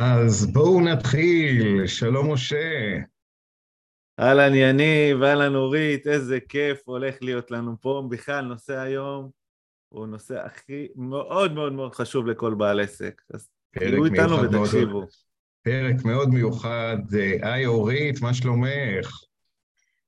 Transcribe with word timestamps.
אז 0.00 0.46
בואו 0.52 0.80
נתחיל, 0.80 1.86
שלום 1.86 2.32
משה. 2.32 2.96
אהלן 4.20 4.54
יניב, 4.54 5.22
אהלן 5.22 5.54
אורית, 5.54 6.06
איזה 6.06 6.38
כיף 6.48 6.80
הולך 6.84 7.14
להיות 7.20 7.50
לנו 7.50 7.76
פה. 7.80 8.02
בכלל, 8.10 8.44
נושא 8.44 8.78
היום 8.78 9.30
הוא 9.88 10.06
נושא 10.06 10.44
הכי 10.44 10.88
מאוד 10.96 11.52
מאוד 11.52 11.72
מאוד 11.72 11.94
חשוב 11.94 12.26
לכל 12.26 12.54
בעל 12.54 12.80
עסק. 12.80 13.22
אז 13.34 13.48
תהיו 13.70 14.04
איתנו 14.04 14.42
ותקשיבו. 14.42 14.98
מאוד, 14.98 15.08
פרק 15.62 16.04
מאוד 16.04 16.28
מיוחד. 16.28 16.96
היי 17.42 17.66
אורית, 17.66 18.20
מה 18.20 18.34
שלומך? 18.34 19.24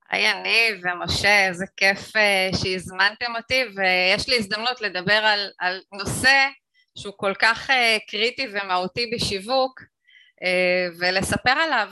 היי 0.09 0.31
יניב 0.31 0.83
ומשה, 0.83 1.47
איזה 1.47 1.65
כיף 1.77 2.15
אה, 2.15 2.49
שהזמנתם 2.55 3.35
אותי, 3.37 3.63
ויש 3.75 4.29
לי 4.29 4.37
הזדמנות 4.37 4.81
לדבר 4.81 5.13
על, 5.13 5.49
על 5.59 5.79
נושא 5.93 6.47
שהוא 6.97 7.13
כל 7.17 7.33
כך 7.39 7.69
uh, 7.69 7.73
קריטי 8.07 8.45
ומהותי 8.53 9.11
בשיווק 9.13 9.81
uh, 9.81 10.95
ולספר 10.99 11.49
עליו. 11.49 11.89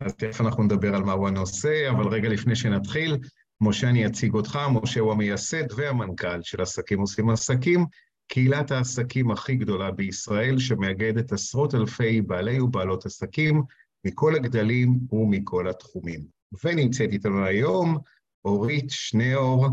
אז 0.00 0.14
תכף 0.14 0.40
אנחנו 0.40 0.62
נדבר 0.62 0.94
על 0.94 1.02
מהו 1.02 1.26
הנושא, 1.26 1.90
אבל 1.90 2.08
רגע 2.08 2.28
לפני 2.28 2.56
שנתחיל, 2.56 3.16
משה, 3.60 3.88
אני 3.88 4.06
אציג 4.06 4.34
אותך. 4.34 4.58
משה 4.82 5.00
הוא 5.00 5.12
המייסד 5.12 5.72
והמנכ"ל 5.76 6.42
של 6.42 6.62
עסקים 6.62 7.00
עושים 7.00 7.30
עסקים, 7.30 7.86
קהילת 8.28 8.70
העסקים 8.70 9.30
הכי 9.30 9.56
גדולה 9.56 9.90
בישראל, 9.90 10.58
שמאגדת 10.58 11.32
עשרות 11.32 11.74
אלפי 11.74 12.22
בעלי 12.22 12.60
ובעלות 12.60 13.06
עסקים 13.06 13.62
מכל 14.04 14.34
הגדלים 14.34 14.98
ומכל 15.12 15.68
התחומים. 15.68 16.20
ונמצאת 16.64 17.12
איתנו 17.12 17.44
היום 17.44 17.98
אורית 18.44 18.90
שניאור, 18.90 19.64
אה, 19.64 19.70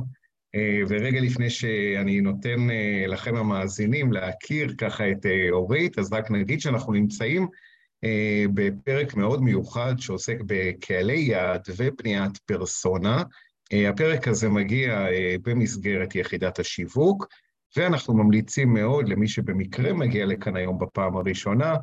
ורגע 0.90 1.22
לפני 1.22 1.50
שאני 1.50 2.22
נותן 2.22 2.70
אה, 2.70 3.06
לכם 3.08 3.36
המאזינים 3.36 4.14
להכיר 4.14 4.74
ככה 4.78 5.12
את 5.12 5.26
אה, 5.26 5.48
אורית, 5.52 6.00
אז 6.00 6.14
רק 6.14 6.32
נגיד 6.32 6.62
שאנחנו 6.62 6.94
נמצאים 6.94 7.48
בפרק 8.54 9.16
מאוד 9.16 9.44
מיוחד 9.44 9.96
שעוסק 9.98 10.38
בקהלי 10.46 11.20
יעד 11.20 11.62
ובניית 11.78 12.38
פרסונה. 12.38 13.24
הפרק 13.90 14.28
הזה 14.28 14.50
מגיע 14.50 15.08
במסגרת 15.44 16.16
יחידת 16.16 16.60
השיווק, 16.60 17.28
ואנחנו 17.78 18.14
ממליצים 18.14 18.74
מאוד 18.74 19.10
למי 19.10 19.28
שבמקרה 19.28 19.94
מגיע 19.94 20.26
לכאן 20.26 20.56
היום 20.56 20.80
בפעם 20.80 21.18
הראשונה, 21.18 21.76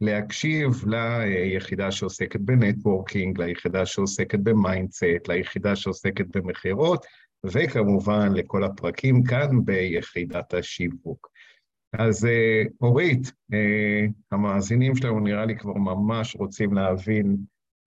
להקשיב 0.00 0.84
ליחידה 0.86 1.90
שעוסקת 1.90 2.40
ב 2.40 2.48
networking, 2.48 3.40
ליחידה 3.40 3.86
שעוסקת 3.86 4.38
ב 4.38 4.48
mindset, 4.48 5.28
ליחידה 5.28 5.76
שעוסקת 5.76 6.36
במכירות, 6.36 7.06
וכמובן 7.46 8.32
לכל 8.34 8.64
הפרקים 8.64 9.24
כאן 9.24 9.64
ביחידת 9.64 10.54
השיווק. 10.54 11.28
אז 11.92 12.26
אה, 12.26 12.62
אורית, 12.80 13.32
אה, 13.52 14.06
המאזינים 14.32 14.96
שלנו 14.96 15.20
נראה 15.20 15.44
לי 15.44 15.58
כבר 15.58 15.74
ממש 15.74 16.36
רוצים 16.36 16.74
להבין 16.74 17.36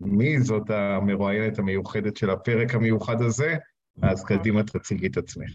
מי 0.01 0.39
זאת 0.39 0.69
המרואיינת 0.69 1.59
המיוחדת 1.59 2.17
של 2.17 2.29
הפרק 2.29 2.75
המיוחד 2.75 3.21
הזה, 3.21 3.55
אז 4.01 4.25
קדימה 4.25 4.63
תציגי 4.63 5.07
את 5.07 5.17
עצמך. 5.17 5.51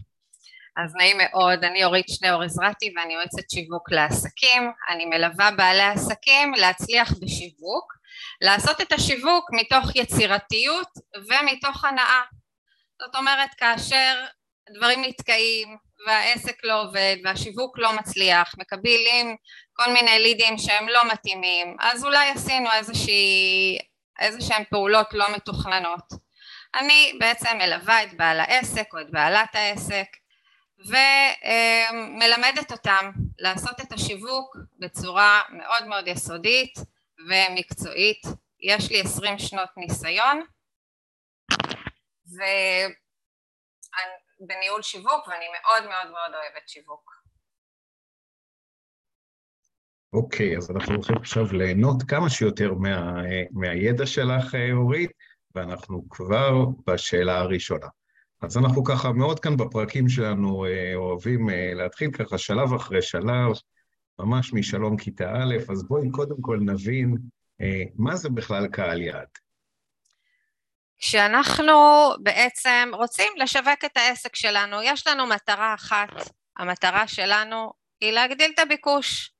אז 0.77 0.95
נעים 0.95 1.17
מאוד, 1.17 1.63
אני 1.63 1.85
אורית 1.85 2.05
שניאור 2.09 2.43
עזרתי 2.43 2.93
ואני 2.95 3.13
יועצת 3.13 3.49
שיווק 3.49 3.91
לעסקים, 3.91 4.71
אני 4.89 5.05
מלווה 5.05 5.51
בעלי 5.51 5.83
עסקים 5.83 6.53
להצליח 6.53 7.13
בשיווק, 7.21 7.93
לעשות 8.41 8.81
את 8.81 8.91
השיווק 8.91 9.49
מתוך 9.53 9.95
יצירתיות 9.95 10.87
ומתוך 11.15 11.85
הנאה, 11.85 12.21
זאת 13.01 13.15
אומרת 13.15 13.53
כאשר 13.57 14.25
דברים 14.77 15.01
נתקעים 15.01 15.77
והעסק 16.07 16.63
לא 16.63 16.81
עובד 16.81 17.15
והשיווק 17.23 17.77
לא 17.77 17.93
מצליח, 17.93 18.55
מקבלים 18.57 19.35
כל 19.73 19.91
מיני 19.93 20.19
לידים 20.19 20.57
שהם 20.57 20.87
לא 20.87 21.01
מתאימים, 21.13 21.75
אז 21.79 22.05
אולי 22.05 22.29
עשינו 22.29 22.69
איזושהי, 22.73 23.77
איזה 24.19 24.41
שהן 24.41 24.63
פעולות 24.69 25.07
לא 25.13 25.35
מתוכננות. 25.35 26.27
אני 26.75 27.13
בעצם 27.19 27.57
מלווה 27.57 28.03
את 28.03 28.13
בעל 28.13 28.39
העסק 28.39 28.93
או 28.93 29.01
את 29.01 29.11
בעלת 29.11 29.55
העסק 29.55 30.07
ומלמדת 30.79 32.71
אותם 32.71 33.11
לעשות 33.39 33.81
את 33.81 33.91
השיווק 33.91 34.57
בצורה 34.79 35.41
מאוד 35.49 35.87
מאוד 35.87 36.07
יסודית 36.07 36.73
ומקצועית. 37.29 38.21
יש 38.63 38.91
לי 38.91 39.01
עשרים 39.01 39.39
שנות 39.39 39.69
ניסיון 39.77 40.41
ובניהול 44.41 44.81
שיווק 44.81 45.27
ואני 45.27 45.45
מאוד 45.47 45.83
מאוד 45.89 46.11
מאוד 46.11 46.31
אוהבת 46.33 46.67
שיווק. 46.69 47.17
אוקיי, 50.13 50.55
okay, 50.55 50.57
אז 50.57 50.71
אנחנו 50.71 50.93
הולכים 50.95 51.17
עכשיו 51.17 51.53
ליהנות 51.53 52.03
כמה 52.03 52.29
שיותר 52.29 52.73
מה, 52.73 53.13
מהידע 53.51 54.05
שלך, 54.05 54.55
אורית, 54.73 55.11
ואנחנו 55.55 56.09
כבר 56.09 56.65
בשאלה 56.87 57.39
הראשונה. 57.39 57.87
אז 58.41 58.57
אנחנו 58.57 58.83
ככה 58.83 59.11
מאוד 59.11 59.39
כאן 59.39 59.57
בפרקים 59.57 60.09
שלנו 60.09 60.65
אה, 60.65 60.95
אוהבים 60.95 61.49
אה, 61.49 61.73
להתחיל 61.73 62.11
ככה 62.11 62.37
שלב 62.37 62.73
אחרי 62.73 63.01
שלב, 63.01 63.51
ממש 64.19 64.53
משלום 64.53 64.97
כיתה 64.97 65.33
א', 65.33 65.55
אז 65.71 65.83
בואי 65.87 66.09
קודם 66.11 66.41
כל 66.41 66.59
נבין 66.61 67.17
אה, 67.61 67.83
מה 67.95 68.15
זה 68.15 68.29
בכלל 68.29 68.67
קהל 68.67 69.01
יעד. 69.01 69.27
כשאנחנו 70.99 71.73
בעצם 72.19 72.91
רוצים 72.93 73.33
לשווק 73.37 73.85
את 73.85 73.97
העסק 73.97 74.35
שלנו, 74.35 74.83
יש 74.83 75.07
לנו 75.07 75.27
מטרה 75.27 75.73
אחת, 75.73 76.09
המטרה 76.57 77.07
שלנו 77.07 77.73
היא 78.01 78.11
להגדיל 78.11 78.51
את 78.55 78.59
הביקוש, 78.59 79.31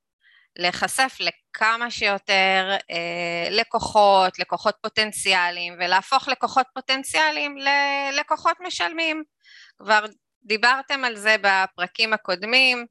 להיחשף 0.56 1.18
לכמה 1.20 1.92
שיותר 1.92 2.76
אה, 2.92 3.50
לקוחות, 3.50 4.40
לקוחות 4.40 4.76
פוטנציאליים, 4.82 5.74
ולהפוך 5.80 6.28
לקוחות 6.28 6.66
פוטנציאליים 6.74 7.56
ללקוחות 7.58 8.58
משלמים. 8.60 9.24
כבר 9.80 10.06
דיברתם 10.44 11.04
על 11.04 11.16
זה 11.16 11.36
בפרקים 11.42 12.14
הקודמים 12.14 12.86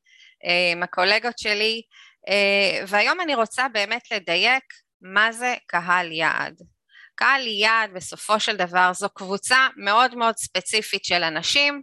אה, 0.45 0.73
עם 0.73 0.83
הקולגות 0.83 1.39
שלי, 1.39 1.83
אה, 2.29 2.85
והיום 2.87 3.21
אני 3.21 3.35
רוצה 3.35 3.69
באמת 3.69 4.03
לדייק 4.11 4.65
מה 5.01 5.33
זה 5.33 5.55
קהל 5.67 6.13
יעד. 6.13 6.76
קהל 7.17 7.47
יעד 7.47 7.91
בסופו 7.95 8.41
של 8.41 8.57
דבר 8.57 8.93
זו 8.95 9.09
קבוצה 9.09 9.69
מאוד 9.77 10.15
מאוד 10.15 10.37
ספציפית 10.37 11.05
של 11.05 11.23
אנשים, 11.23 11.83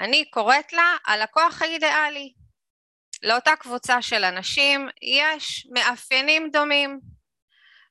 אני 0.00 0.30
קוראת 0.30 0.72
לה 0.72 0.96
הלקוח 1.06 1.62
האידיאלי. 1.62 2.32
לאותה 3.22 3.56
קבוצה 3.56 4.02
של 4.02 4.24
אנשים 4.24 4.88
יש 5.02 5.66
מאפיינים 5.70 6.50
דומים 6.52 7.00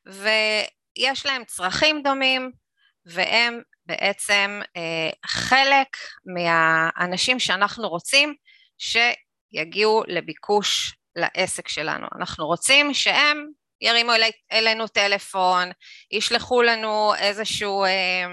ויש 0.05 1.25
להם 1.25 1.45
צרכים 1.45 2.01
דומים 2.03 2.51
והם 3.05 3.61
בעצם 3.85 4.61
אה, 4.77 5.09
חלק 5.25 5.97
מהאנשים 6.25 7.39
שאנחנו 7.39 7.89
רוצים 7.89 8.35
שיגיעו 8.77 10.03
לביקוש 10.07 10.95
לעסק 11.15 11.67
שלנו. 11.67 12.07
אנחנו 12.19 12.45
רוצים 12.45 12.93
שהם 12.93 13.47
ירימו 13.81 14.13
אלי, 14.13 14.31
אלינו 14.51 14.87
טלפון, 14.87 15.71
ישלחו 16.11 16.61
לנו 16.61 17.15
איזשהו, 17.15 17.83
אה, 17.83 18.25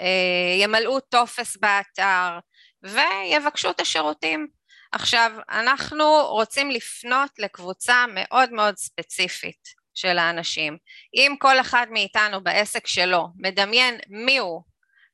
אה, 0.00 0.54
ימלאו 0.62 1.00
טופס 1.00 1.56
באתר 1.56 2.38
ויבקשו 2.82 3.70
את 3.70 3.80
השירותים. 3.80 4.48
עכשיו, 4.92 5.32
אנחנו 5.50 6.04
רוצים 6.28 6.70
לפנות 6.70 7.30
לקבוצה 7.38 8.04
מאוד 8.14 8.52
מאוד 8.52 8.76
ספציפית 8.76 9.68
של 9.94 10.18
האנשים. 10.18 10.76
אם 11.14 11.34
כל 11.38 11.60
אחד 11.60 11.86
מאיתנו 11.90 12.44
בעסק 12.44 12.86
שלו 12.86 13.28
מדמיין 13.36 14.00
מיהו 14.08 14.62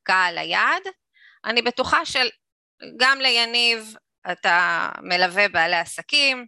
קהל 0.02 0.38
היעד, 0.38 0.82
אני 1.44 1.62
בטוחה 1.62 2.00
שגם 2.04 3.20
ליניב 3.20 3.94
אתה 4.32 4.88
מלווה 5.02 5.48
בעלי 5.48 5.76
עסקים, 5.76 6.46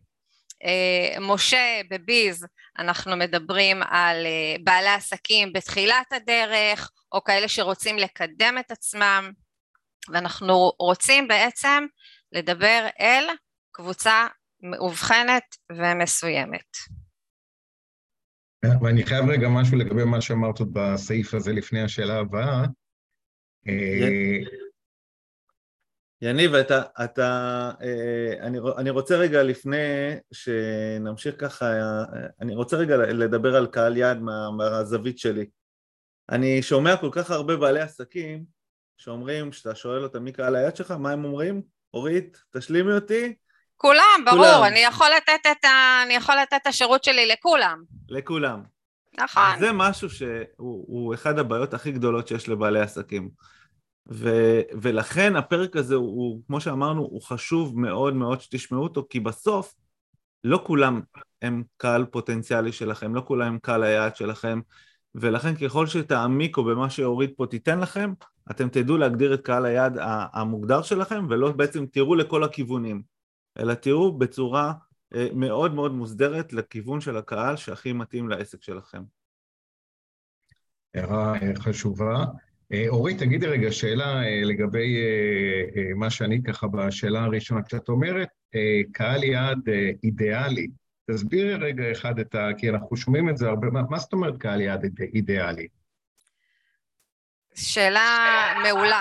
משה 1.20 1.80
בביז 1.90 2.46
אנחנו 2.78 3.16
מדברים 3.16 3.82
על 3.82 4.26
אה, 4.26 4.56
בעלי 4.64 4.88
עסקים 4.88 5.52
בתחילת 5.52 6.12
הדרך 6.12 6.90
או 7.12 7.24
כאלה 7.24 7.48
שרוצים 7.48 7.98
לקדם 7.98 8.56
את 8.60 8.70
עצמם 8.70 9.30
ואנחנו 10.12 10.72
רוצים 10.78 11.28
בעצם 11.28 11.86
לדבר 12.32 12.86
אל 13.00 13.24
קבוצה 13.72 14.26
מאובחנת 14.62 15.42
ומסוימת. 15.72 16.76
ואני 18.82 19.06
חייב 19.06 19.24
רגע 19.28 19.48
משהו 19.48 19.78
לגבי 19.78 20.04
מה 20.04 20.20
שאמרת 20.20 20.58
עוד 20.58 20.68
בסעיף 20.72 21.34
הזה 21.34 21.52
לפני 21.52 21.82
השאלה 21.82 22.18
הבאה. 22.18 22.66
אה, 26.22 26.28
יניב, 26.28 26.54
אתה, 26.54 26.82
אתה, 27.04 27.70
אה, 27.82 28.46
אני, 28.46 28.58
אני 28.76 28.90
רוצה 28.90 29.16
רגע 29.16 29.42
לפני 29.42 29.76
שנמשיך 30.32 31.34
ככה, 31.38 31.72
אני 32.40 32.54
רוצה 32.54 32.76
רגע 32.76 32.96
לדבר 32.96 33.56
על 33.56 33.66
קהל 33.66 33.96
יעד 33.96 34.20
מה, 34.20 34.50
מהזווית 34.50 35.18
שלי. 35.18 35.46
אני 36.30 36.62
שומע 36.62 36.96
כל 36.96 37.08
כך 37.12 37.30
הרבה 37.30 37.56
בעלי 37.56 37.80
עסקים 37.80 38.44
שאומרים, 38.96 39.50
כשאתה 39.50 39.74
שואל 39.74 40.02
אותם 40.02 40.24
מי 40.24 40.32
קהל 40.32 40.56
היעד 40.56 40.76
שלך, 40.76 40.90
מה 40.90 41.12
הם 41.12 41.24
אומרים? 41.24 41.62
אורית, 41.94 42.42
תשלימי 42.52 42.92
אותי, 42.92 43.34
כולם, 43.76 44.24
ברור, 44.24 44.36
כולם. 44.36 44.64
אני, 44.64 44.78
יכול 44.78 45.06
לתת 45.16 45.46
את 45.52 45.64
ה... 45.64 46.02
אני 46.04 46.14
יכול 46.14 46.34
לתת 46.42 46.56
את 46.62 46.66
השירות 46.66 47.04
שלי 47.04 47.26
לכולם. 47.26 47.82
לכולם. 48.08 48.62
נכון. 49.18 49.58
זה 49.60 49.72
משהו 49.72 50.10
שהוא 50.10 51.14
אחד 51.14 51.38
הבעיות 51.38 51.74
הכי 51.74 51.92
גדולות 51.92 52.28
שיש 52.28 52.48
לבעלי 52.48 52.80
עסקים. 52.80 53.30
ו, 54.10 54.30
ולכן 54.82 55.36
הפרק 55.36 55.76
הזה 55.76 55.94
הוא, 55.94 56.42
כמו 56.46 56.60
שאמרנו, 56.60 57.02
הוא 57.02 57.22
חשוב 57.22 57.80
מאוד 57.80 58.14
מאוד 58.14 58.40
שתשמעו 58.40 58.82
אותו, 58.82 59.06
כי 59.10 59.20
בסוף 59.20 59.74
לא 60.44 60.60
כולם 60.66 61.00
הם 61.42 61.62
קהל 61.76 62.04
פוטנציאלי 62.04 62.72
שלכם, 62.72 63.14
לא 63.14 63.22
כולם 63.26 63.46
הם 63.46 63.58
קהל 63.58 63.82
היעד 63.82 64.16
שלכם, 64.16 64.60
ולכן 65.14 65.54
ככל 65.54 65.86
שתעמיקו 65.86 66.64
במה 66.64 66.90
שאורית 66.90 67.32
פה 67.36 67.46
תיתן 67.46 67.80
לכם, 67.80 68.12
אתם 68.50 68.68
תדעו 68.68 68.96
להגדיר 68.96 69.34
את 69.34 69.40
קהל 69.40 69.64
היעד 69.64 69.98
המוגדר 70.32 70.82
שלכם, 70.82 71.26
ולא 71.30 71.52
בעצם 71.52 71.86
תראו 71.86 72.14
לכל 72.14 72.44
הכיוונים, 72.44 73.02
אלא 73.58 73.74
תראו 73.74 74.18
בצורה 74.18 74.72
אה, 75.14 75.28
מאוד 75.34 75.74
מאוד 75.74 75.92
מוסדרת 75.92 76.52
לכיוון 76.52 77.00
של 77.00 77.16
הקהל 77.16 77.56
שהכי 77.56 77.92
מתאים 77.92 78.28
לעסק 78.28 78.62
שלכם. 78.62 79.02
הערה 80.94 81.34
אה, 81.34 81.52
חשובה. 81.58 82.24
אה, 82.72 82.84
אורית, 82.88 83.18
תגידי 83.18 83.46
רגע 83.46 83.72
שאלה 83.72 84.20
לגבי 84.44 84.96
מה 85.96 86.10
שאני 86.10 86.42
ככה 86.42 86.66
בשאלה 86.66 87.20
הראשונה. 87.20 87.62
כשאת 87.62 87.88
אומרת 87.88 88.28
קהל 88.92 89.24
יעד 89.24 89.58
אידיאלי, 90.04 90.66
תסבירי 91.10 91.54
רגע 91.54 91.92
אחד 91.92 92.18
את 92.18 92.34
ה... 92.34 92.48
כי 92.58 92.70
אנחנו 92.70 92.96
שומעים 92.96 93.28
את 93.28 93.36
זה 93.36 93.46
הרבה, 93.48 93.66
מה, 93.66 93.80
מה 93.90 93.98
זאת 93.98 94.12
אומרת 94.12 94.38
קהל 94.38 94.60
יעד 94.60 94.84
אידיאלי? 95.14 95.68
שאלה 97.54 98.54
מעולה. 98.62 99.00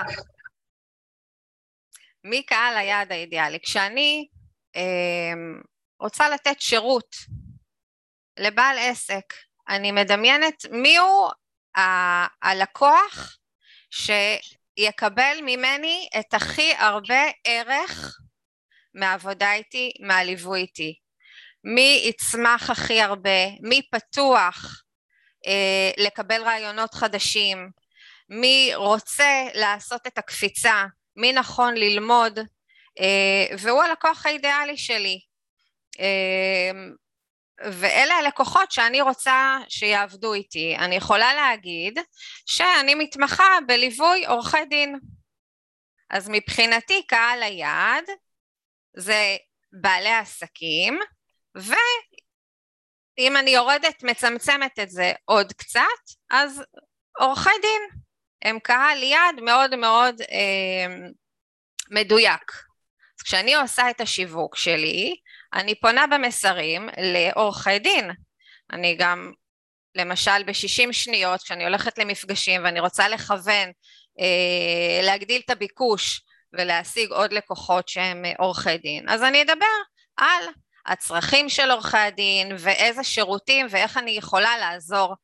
מי 2.24 2.42
קהל 2.42 2.76
היעד 2.76 3.12
האידיאלי? 3.12 3.58
כשאני 3.60 4.28
אה, 4.76 5.32
רוצה 6.00 6.28
לתת 6.28 6.60
שירות 6.60 7.16
לבעל 8.38 8.76
עסק, 8.78 9.34
אני 9.68 9.92
מדמיינת 9.92 10.66
מיהו 10.70 11.28
ה- 11.76 12.48
הלקוח 12.48 13.38
שיקבל 13.96 15.38
ממני 15.42 16.08
את 16.18 16.34
הכי 16.34 16.72
הרבה 16.78 17.22
ערך 17.44 18.18
מהעבודה 18.94 19.52
איתי, 19.52 19.92
מהליווי 20.00 20.60
איתי. 20.60 20.94
מי 21.64 22.02
יצמח 22.04 22.70
הכי 22.70 23.00
הרבה, 23.02 23.46
מי 23.60 23.80
פתוח 23.90 24.82
אה, 25.46 25.90
לקבל 26.04 26.42
רעיונות 26.42 26.94
חדשים, 26.94 27.70
מי 28.28 28.70
רוצה 28.74 29.44
לעשות 29.54 30.06
את 30.06 30.18
הקפיצה, 30.18 30.84
מי 31.16 31.32
נכון 31.32 31.74
ללמוד, 31.74 32.38
אה, 33.00 33.56
והוא 33.58 33.82
הלקוח 33.82 34.26
האידיאלי 34.26 34.76
שלי. 34.76 35.20
אה, 36.00 36.70
ואלה 37.64 38.14
הלקוחות 38.14 38.72
שאני 38.72 39.00
רוצה 39.00 39.58
שיעבדו 39.68 40.34
איתי. 40.34 40.76
אני 40.78 40.94
יכולה 40.94 41.34
להגיד 41.34 41.98
שאני 42.46 42.94
מתמחה 42.94 43.58
בליווי 43.66 44.26
עורכי 44.26 44.64
דין. 44.64 44.98
אז 46.10 46.28
מבחינתי 46.28 47.02
קהל 47.06 47.42
היעד 47.42 48.04
זה 48.96 49.36
בעלי 49.72 50.12
עסקים 50.12 50.98
ואם 51.54 53.36
אני 53.36 53.50
יורדת, 53.50 54.02
מצמצמת 54.02 54.78
את 54.78 54.90
זה 54.90 55.12
עוד 55.24 55.52
קצת, 55.52 55.80
אז 56.30 56.62
עורכי 57.18 57.50
דין 57.62 58.00
הם 58.42 58.58
קהל 58.58 59.02
יעד 59.02 59.40
מאוד 59.42 59.76
מאוד 59.76 60.20
אה, 60.20 60.96
מדויק. 61.90 62.52
אז 63.18 63.22
כשאני 63.24 63.54
עושה 63.54 63.90
את 63.90 64.00
השיווק 64.00 64.56
שלי, 64.56 65.16
אני 65.54 65.74
פונה 65.74 66.06
במסרים 66.06 66.88
לעורכי 66.98 67.78
דין. 67.78 68.10
אני 68.72 68.96
גם, 68.98 69.32
למשל 69.94 70.42
ב-60 70.46 70.92
שניות, 70.92 71.42
כשאני 71.42 71.64
הולכת 71.64 71.98
למפגשים 71.98 72.64
ואני 72.64 72.80
רוצה 72.80 73.08
לכוון, 73.08 73.68
אה, 74.20 75.00
להגדיל 75.02 75.42
את 75.44 75.50
הביקוש 75.50 76.20
ולהשיג 76.52 77.10
עוד 77.10 77.32
לקוחות 77.32 77.88
שהם 77.88 78.24
עורכי 78.38 78.78
דין, 78.78 79.08
אז 79.08 79.22
אני 79.22 79.42
אדבר 79.42 79.66
על 80.16 80.44
הצרכים 80.86 81.48
של 81.48 81.70
עורכי 81.70 81.96
הדין 81.96 82.56
ואיזה 82.58 83.04
שירותים 83.04 83.66
ואיך 83.70 83.96
אני 83.96 84.10
יכולה 84.10 84.58
לעזור 84.58 85.14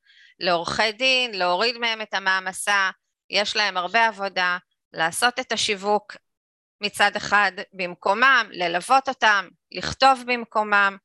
לעורכי 0.41 0.93
דין, 0.93 1.35
להוריד 1.35 1.79
מהם 1.79 2.03
את 2.03 2.15
המעמסה, 2.15 2.91
יש 3.31 3.57
להם 3.57 3.77
הרבה 3.77 4.07
עבודה, 4.07 4.59
לעשות 4.93 5.39
את 5.41 5.53
השיווק 5.53 6.17
מצד 6.83 7.11
אחד 7.17 7.53
במקומם, 7.73 8.47
ללוות 8.51 9.09
אותם, 9.09 9.49
לכתוב 9.73 10.23
במקומם, 10.27 10.97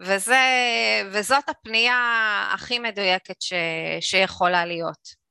וזה, 0.00 0.44
וזאת 1.12 1.48
הפנייה 1.48 1.98
הכי 2.54 2.78
מדויקת 2.78 3.40
ש, 3.40 3.52
שיכולה 4.00 4.64
להיות. 4.64 5.22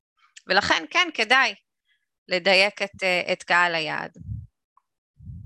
ולכן 0.50 0.84
כן, 0.90 1.08
כדאי 1.14 1.54
לדייק 2.28 2.82
את, 2.82 3.04
את 3.32 3.44
קהל 3.44 3.76
היעד. 3.76 4.12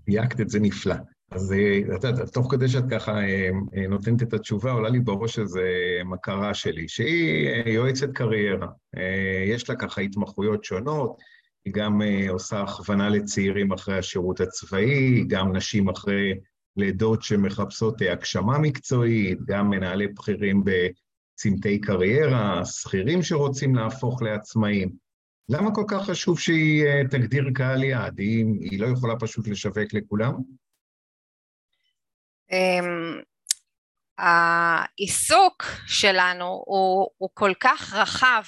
דייקת 0.06 0.42
את 0.42 0.50
זה 0.50 0.60
נפלא. 0.60 0.96
אז 1.32 1.54
אה, 1.54 1.96
את 1.96 2.04
יודעת, 2.04 2.34
תוך 2.34 2.52
כדי 2.52 2.68
שאת 2.68 2.84
ככה 2.92 3.12
אה, 3.12 3.50
אה, 3.78 3.88
נותנת 3.88 4.24
את 4.24 4.34
התשובה, 4.34 4.72
עולה 4.72 4.90
לי 4.90 5.00
בראש 5.00 5.40
איזו 5.40 5.60
מכרה 6.06 6.54
שלי, 6.54 6.88
שהיא 6.88 7.50
יועצת 7.66 8.12
קריירה. 8.14 8.68
יש 9.48 9.70
לה 9.70 9.76
ככה 9.76 10.02
התמחויות 10.02 10.64
שונות, 10.64 11.18
היא 11.66 11.74
גם 11.74 12.02
עושה 12.30 12.62
הכוונה 12.62 13.10
לצעירים 13.10 13.72
אחרי 13.72 13.98
השירות 13.98 14.40
הצבאי, 14.40 15.24
גם 15.28 15.56
נשים 15.56 15.90
אחרי 15.90 16.34
לידות 16.78 17.24
שמחפשות 17.24 18.02
הגשמה 18.02 18.58
מקצועית, 18.58 19.40
גם 19.46 19.70
מנהלי 19.70 20.08
בכירים 20.08 20.64
בצמתי 20.64 21.82
קריירה, 21.82 22.66
שכירים 22.66 23.24
שרוצים 23.24 23.76
להפוך 23.76 24.22
לעצמאים. 24.22 24.90
למה 25.50 25.76
כל 25.76 25.84
כך 25.88 26.10
חשוב 26.10 26.40
שהיא 26.40 26.86
תגדיר 27.12 27.44
קהל 27.56 27.84
יעד? 27.84 28.20
היא, 28.20 28.46
היא 28.60 28.80
לא 28.80 28.88
יכולה 28.88 29.14
פשוט 29.20 29.48
לשווק 29.48 29.94
לכולם? 29.94 30.34
אמ, 32.52 33.22
העיסוק 34.18 35.64
שלנו 35.88 36.64
הוא, 36.66 37.08
הוא 37.18 37.30
כל 37.34 37.52
כך 37.60 37.94
רחב, 37.94 38.44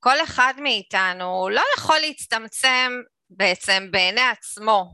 כל 0.00 0.22
אחד 0.22 0.54
מאיתנו 0.58 1.48
לא 1.52 1.62
יכול 1.76 1.98
להצטמצם 1.98 2.92
בעצם 3.30 3.88
בעיני 3.90 4.20
עצמו 4.20 4.90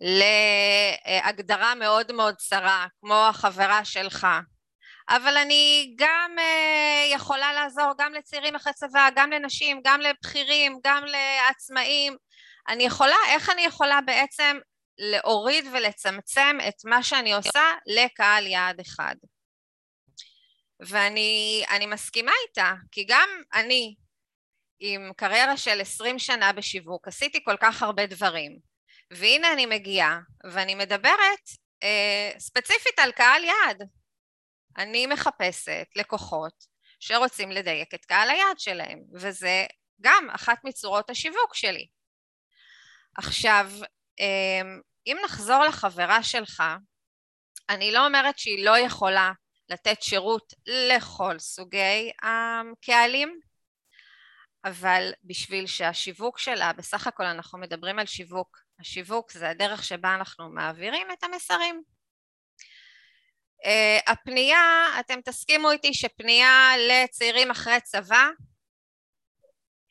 להגדרה 0.00 1.74
מאוד 1.74 2.12
מאוד 2.12 2.34
צרה, 2.36 2.86
כמו 3.00 3.26
החברה 3.26 3.84
שלך. 3.84 4.26
אבל 5.08 5.36
אני 5.36 5.94
גם 5.98 6.30
uh, 6.38 7.14
יכולה 7.14 7.52
לעזור 7.52 7.92
גם 7.98 8.14
לצעירים 8.14 8.54
אחרי 8.54 8.72
צבא, 8.72 9.08
גם 9.16 9.30
לנשים, 9.30 9.80
גם 9.84 10.00
לבכירים, 10.00 10.78
גם 10.84 11.04
לעצמאים. 11.04 12.16
אני 12.68 12.82
יכולה, 12.82 13.16
איך 13.28 13.50
אני 13.50 13.62
יכולה 13.62 14.00
בעצם 14.00 14.58
להוריד 14.98 15.64
ולצמצם 15.72 16.58
את 16.68 16.74
מה 16.84 17.02
שאני 17.02 17.32
עושה 17.34 17.72
לקהל 17.86 18.46
יעד 18.46 18.80
אחד. 18.80 19.14
ואני 20.80 21.86
מסכימה 21.86 22.32
איתה, 22.48 22.72
כי 22.92 23.04
גם 23.08 23.28
אני 23.54 23.94
עם 24.78 25.12
קריירה 25.16 25.56
של 25.56 25.80
עשרים 25.80 26.18
שנה 26.18 26.52
בשיווק 26.52 27.08
עשיתי 27.08 27.44
כל 27.44 27.56
כך 27.60 27.82
הרבה 27.82 28.06
דברים, 28.06 28.58
והנה 29.10 29.52
אני 29.52 29.66
מגיעה 29.66 30.20
ואני 30.52 30.74
מדברת 30.74 31.48
אה, 31.82 32.32
ספציפית 32.38 32.98
על 32.98 33.12
קהל 33.12 33.44
יעד. 33.44 33.82
אני 34.78 35.06
מחפשת 35.06 35.86
לקוחות 35.96 36.64
שרוצים 37.00 37.50
לדייק 37.50 37.94
את 37.94 38.04
קהל 38.04 38.30
היעד 38.30 38.58
שלהם, 38.58 38.98
וזה 39.14 39.66
גם 40.00 40.30
אחת 40.30 40.58
מצורות 40.64 41.10
השיווק 41.10 41.54
שלי. 41.54 41.86
עכשיו, 43.18 43.70
אמ, 44.20 44.80
אם 45.06 45.16
נחזור 45.24 45.64
לחברה 45.64 46.22
שלך, 46.22 46.62
אני 47.68 47.92
לא 47.92 48.06
אומרת 48.06 48.38
שהיא 48.38 48.64
לא 48.64 48.78
יכולה 48.78 49.32
לתת 49.68 50.02
שירות 50.02 50.52
לכל 50.66 51.38
סוגי 51.38 52.10
הקהלים, 52.22 53.40
אבל 54.64 55.12
בשביל 55.24 55.66
שהשיווק 55.66 56.38
שלה, 56.38 56.72
בסך 56.72 57.06
הכל 57.06 57.24
אנחנו 57.24 57.58
מדברים 57.58 57.98
על 57.98 58.06
שיווק, 58.06 58.58
השיווק 58.80 59.32
זה 59.32 59.48
הדרך 59.48 59.84
שבה 59.84 60.14
אנחנו 60.14 60.50
מעבירים 60.50 61.06
את 61.12 61.24
המסרים. 61.24 61.82
Uh, 63.64 64.12
הפנייה, 64.12 64.86
אתם 65.00 65.20
תסכימו 65.20 65.70
איתי 65.70 65.94
שפנייה 65.94 66.72
לצעירים 66.78 67.50
אחרי 67.50 67.80
צבא 67.80 68.28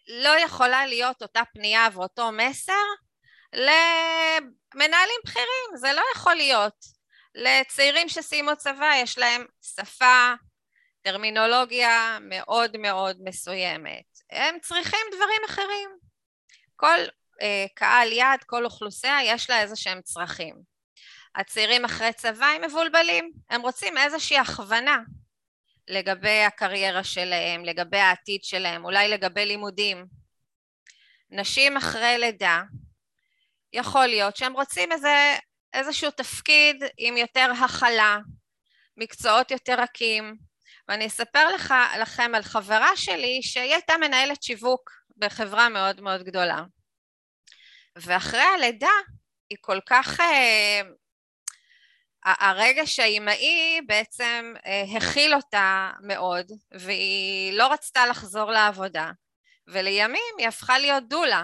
לא 0.08 0.40
יכולה 0.40 0.86
להיות 0.86 1.22
אותה 1.22 1.42
פנייה 1.54 1.88
ואותו 1.94 2.32
מסר 2.32 2.74
למנהלים 3.54 5.20
בכירים, 5.26 5.78
זה 5.78 5.94
לא 5.94 6.02
יכול 6.16 6.36
להיות. 6.36 6.95
לצעירים 7.36 8.10
שסיימו 8.10 8.56
צבא 8.56 8.92
יש 8.96 9.18
להם 9.18 9.46
שפה, 9.62 10.34
טרמינולוגיה 11.02 12.18
מאוד 12.22 12.78
מאוד 12.78 13.18
מסוימת. 13.24 14.06
הם 14.32 14.60
צריכים 14.62 15.00
דברים 15.16 15.42
אחרים. 15.46 15.90
כל 16.76 17.00
אה, 17.42 17.66
קהל 17.74 18.12
יעד, 18.12 18.44
כל 18.44 18.66
אוכלוסייה, 18.66 19.18
יש 19.24 19.50
לה 19.50 19.62
איזה 19.62 19.76
שהם 19.76 20.02
צרכים. 20.02 20.56
הצעירים 21.36 21.86
אחרי 21.86 22.14
צבא 22.14 22.46
הם 22.46 22.62
מבולבלים, 22.62 23.32
הם 23.50 23.62
רוצים 23.62 23.98
איזושהי 23.98 24.38
הכוונה 24.38 24.98
לגבי 25.88 26.42
הקריירה 26.44 27.04
שלהם, 27.04 27.66
לגבי 27.66 27.98
העתיד 27.98 28.44
שלהם, 28.44 28.86
אולי 28.86 29.08
לגבי 29.08 29.46
לימודים. 29.46 30.06
נשים 31.30 31.78
אחרי 31.78 32.18
לידה, 32.18 32.62
יכול 33.74 34.08
להיות 34.08 34.36
שהם 34.36 34.54
רוצים 34.54 34.92
איזה, 34.92 35.36
איזשהו 35.76 36.12
תפקיד 36.12 36.84
עם 36.98 37.18
יותר 37.18 37.52
הכלה, 37.66 38.18
מקצועות 38.98 39.52
יותר 39.52 39.76
רכים, 39.82 40.36
ואני 40.88 41.08
אספר 41.08 41.56
לך, 41.56 41.74
לכם 42.02 42.32
על 42.36 42.44
חברה 42.44 42.96
שלי 42.96 43.40
שהיא 43.44 43.74
הייתה 43.74 43.94
מנהלת 43.98 44.44
שיווק 44.44 44.92
בחברה 45.18 45.70
מאוד 45.70 46.02
מאוד 46.02 46.24
גדולה. 46.24 46.64
ואחרי 47.96 48.42
הלידה 48.56 48.96
היא 49.50 49.58
כל 49.62 49.80
כך... 49.86 50.20
אה, 50.20 50.82
הרגש 52.26 53.00
האימהי 53.00 53.82
בעצם 53.88 54.54
אה, 54.66 54.84
הכיל 54.98 55.36
אותה 55.36 55.92
מאוד, 56.02 56.52
והיא 56.72 57.54
לא 57.54 57.74
רצתה 57.74 58.08
לחזור 58.08 58.52
לעבודה, 58.52 59.12
ולימים 59.68 60.36
היא 60.38 60.48
הפכה 60.48 60.80
להיות 60.80 61.08
דולה, 61.08 61.44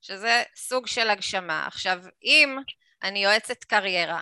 שזה 0.00 0.42
סוג 0.56 0.86
של 0.86 1.10
הגשמה. 1.10 1.66
עכשיו, 1.66 2.02
אם 2.22 2.58
אני 3.02 3.24
יועצת 3.24 3.64
קריירה, 3.64 4.20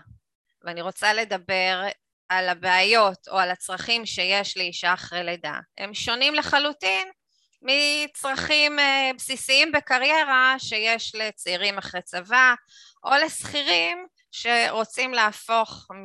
ואני 0.65 0.83
רוצה 0.83 1.13
לדבר 1.13 1.83
על 2.29 2.49
הבעיות 2.49 3.29
או 3.29 3.39
על 3.39 3.51
הצרכים 3.51 4.07
שיש 4.07 4.57
לאישה 4.57 4.95
אחרי 4.95 5.25
לידה, 5.25 5.61
הם 5.79 5.95
שונים 5.95 6.35
לחלוטין 6.35 7.09
מצרכים 7.63 8.79
אה, 8.79 9.11
בסיסיים 9.17 9.73
בקריירה 9.73 10.55
שיש 10.59 11.15
לצעירים 11.15 11.79
אחרי 11.79 12.03
צבא 12.03 12.55
או 13.05 13.11
לשכירים 13.25 14.07
שרוצים 14.31 15.15
להפוך 15.15 15.91
מ... 15.91 16.05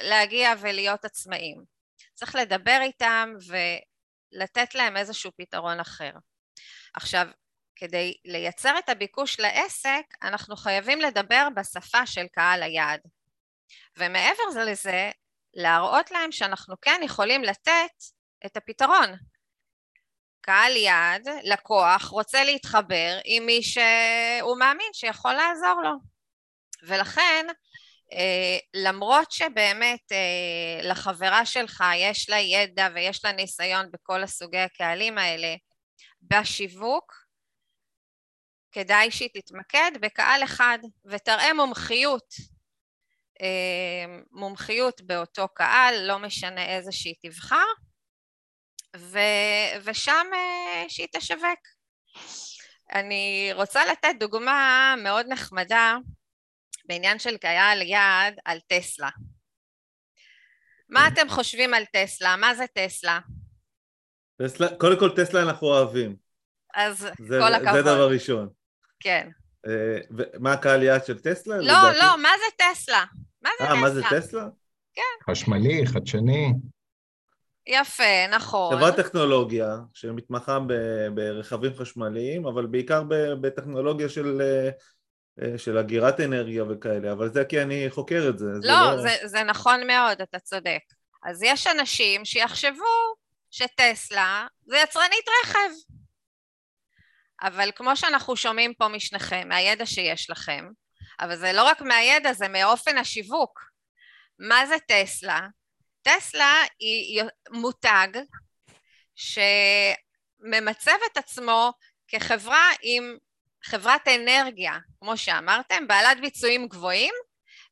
להגיע 0.00 0.52
ולהיות 0.60 1.04
עצמאים. 1.04 1.62
צריך 2.14 2.34
לדבר 2.34 2.78
איתם 2.82 3.32
ולתת 3.46 4.74
להם 4.74 4.96
איזשהו 4.96 5.30
פתרון 5.36 5.80
אחר. 5.80 6.10
עכשיו, 6.94 7.26
כדי 7.76 8.14
לייצר 8.24 8.78
את 8.78 8.88
הביקוש 8.88 9.40
לעסק, 9.40 10.02
אנחנו 10.22 10.56
חייבים 10.56 11.00
לדבר 11.00 11.48
בשפה 11.56 12.06
של 12.06 12.26
קהל 12.32 12.62
היעד. 12.62 13.00
ומעבר 13.96 14.62
לזה, 14.66 15.10
להראות 15.54 16.10
להם 16.10 16.32
שאנחנו 16.32 16.74
כן 16.80 17.00
יכולים 17.04 17.42
לתת 17.42 18.02
את 18.46 18.56
הפתרון. 18.56 19.16
קהל 20.40 20.76
יעד, 20.76 21.28
לקוח, 21.42 22.08
רוצה 22.08 22.44
להתחבר 22.44 23.18
עם 23.24 23.46
מי 23.46 23.62
שהוא 23.62 24.58
מאמין 24.58 24.90
שיכול 24.92 25.32
לעזור 25.32 25.82
לו. 25.82 25.92
ולכן, 26.82 27.46
אה, 28.12 28.58
למרות 28.74 29.32
שבאמת 29.32 30.12
אה, 30.12 30.88
לחברה 30.88 31.46
שלך 31.46 31.84
יש 31.96 32.30
לה 32.30 32.38
ידע 32.38 32.88
ויש 32.94 33.24
לה 33.24 33.32
ניסיון 33.32 33.90
בכל 33.90 34.22
הסוגי 34.22 34.58
הקהלים 34.58 35.18
האלה, 35.18 35.54
בשיווק, 36.22 37.25
כדאי 38.76 39.10
שהיא 39.10 39.28
תתמקד 39.34 39.90
בקהל 40.00 40.44
אחד 40.44 40.78
ותראה 41.04 41.54
מומחיות 41.54 42.34
אה, 43.42 44.18
מומחיות 44.30 45.00
באותו 45.00 45.48
קהל, 45.48 46.06
לא 46.06 46.18
משנה 46.18 46.66
איזה 46.76 46.92
שהיא 46.92 47.14
תבחר, 47.22 47.64
ו, 48.96 49.18
ושם 49.84 50.26
אה, 50.34 50.84
שהיא 50.88 51.06
תשווק. 51.12 51.60
אני 52.92 53.50
רוצה 53.54 53.86
לתת 53.86 54.14
דוגמה 54.20 54.94
מאוד 55.02 55.26
נחמדה 55.28 55.96
בעניין 56.84 57.18
של 57.18 57.36
קהל 57.36 57.82
יעד 57.82 58.34
על 58.44 58.58
טסלה. 58.60 59.10
מה 60.88 61.08
אתם 61.08 61.28
חושבים 61.28 61.74
על 61.74 61.84
טסלה? 61.84 62.36
מה 62.36 62.54
זה 62.54 62.64
טסלה? 62.66 63.20
טסלה, 64.42 64.68
קודם 64.78 64.98
כל 64.98 65.10
טסלה 65.16 65.42
אנחנו 65.42 65.66
אוהבים. 65.66 66.16
אז 66.74 66.98
זה, 66.98 67.38
כל 67.40 67.54
הכבוד. 67.54 67.72
זה 67.72 67.82
דבר 67.82 68.08
ראשון. 68.12 68.65
כן. 69.06 69.28
אה, 69.66 69.98
מה 70.38 70.52
הקהל 70.52 70.82
יעד 70.82 71.04
של 71.04 71.18
טסלה? 71.18 71.56
לא, 71.56 71.62
לדעתי? 71.62 71.98
לא, 71.98 72.22
מה 72.22 72.28
זה 72.38 72.56
טסלה? 72.56 73.04
מה 73.42 73.50
זה 73.58 73.64
아, 73.64 73.66
טסלה? 73.66 73.76
אה, 73.76 73.80
מה 73.80 73.90
זה 73.90 74.02
טסלה? 74.10 74.48
כן. 74.94 75.30
חשמלי, 75.30 75.86
חדשני. 75.86 76.52
יפה, 77.66 78.26
נכון. 78.30 78.76
חברת 78.76 78.96
טכנולוגיה 78.96 79.76
שמתמחה 79.94 80.58
ברכבים 81.14 81.74
חשמליים, 81.74 82.46
אבל 82.46 82.66
בעיקר 82.66 83.02
בטכנולוגיה 83.40 84.08
של, 84.08 84.42
אה, 85.42 85.58
של 85.58 85.78
אגירת 85.78 86.20
אנרגיה 86.20 86.64
וכאלה, 86.70 87.12
אבל 87.12 87.32
זה 87.32 87.44
כי 87.44 87.62
אני 87.62 87.86
חוקר 87.90 88.26
את 88.28 88.38
זה. 88.38 88.46
לא, 88.46 88.60
זה, 88.60 88.68
לא... 88.68 89.02
זה, 89.02 89.16
זה 89.24 89.42
נכון 89.42 89.86
מאוד, 89.86 90.20
אתה 90.20 90.38
צודק. 90.38 90.80
אז 91.24 91.42
יש 91.42 91.66
אנשים 91.66 92.24
שיחשבו 92.24 93.14
שטסלה 93.50 94.46
זה 94.66 94.76
יצרנית 94.76 95.26
רכב. 95.42 95.95
אבל 97.42 97.70
כמו 97.76 97.96
שאנחנו 97.96 98.36
שומעים 98.36 98.74
פה 98.74 98.88
משניכם, 98.88 99.48
מהידע 99.48 99.86
שיש 99.86 100.30
לכם, 100.30 100.68
אבל 101.20 101.36
זה 101.36 101.52
לא 101.52 101.64
רק 101.64 101.80
מהידע, 101.80 102.32
זה 102.32 102.48
מאופן 102.48 102.98
השיווק. 102.98 103.60
מה 104.38 104.66
זה 104.66 104.76
טסלה? 104.88 105.40
טסלה 106.02 106.54
היא 106.78 107.22
מותג 107.50 108.08
שממצב 109.14 110.96
את 111.12 111.16
עצמו 111.16 111.72
כחברה 112.08 112.70
עם 112.82 113.16
חברת 113.64 114.08
אנרגיה, 114.08 114.78
כמו 115.00 115.16
שאמרתם, 115.16 115.86
בעלת 115.86 116.20
ביצועים 116.20 116.68
גבוהים 116.68 117.14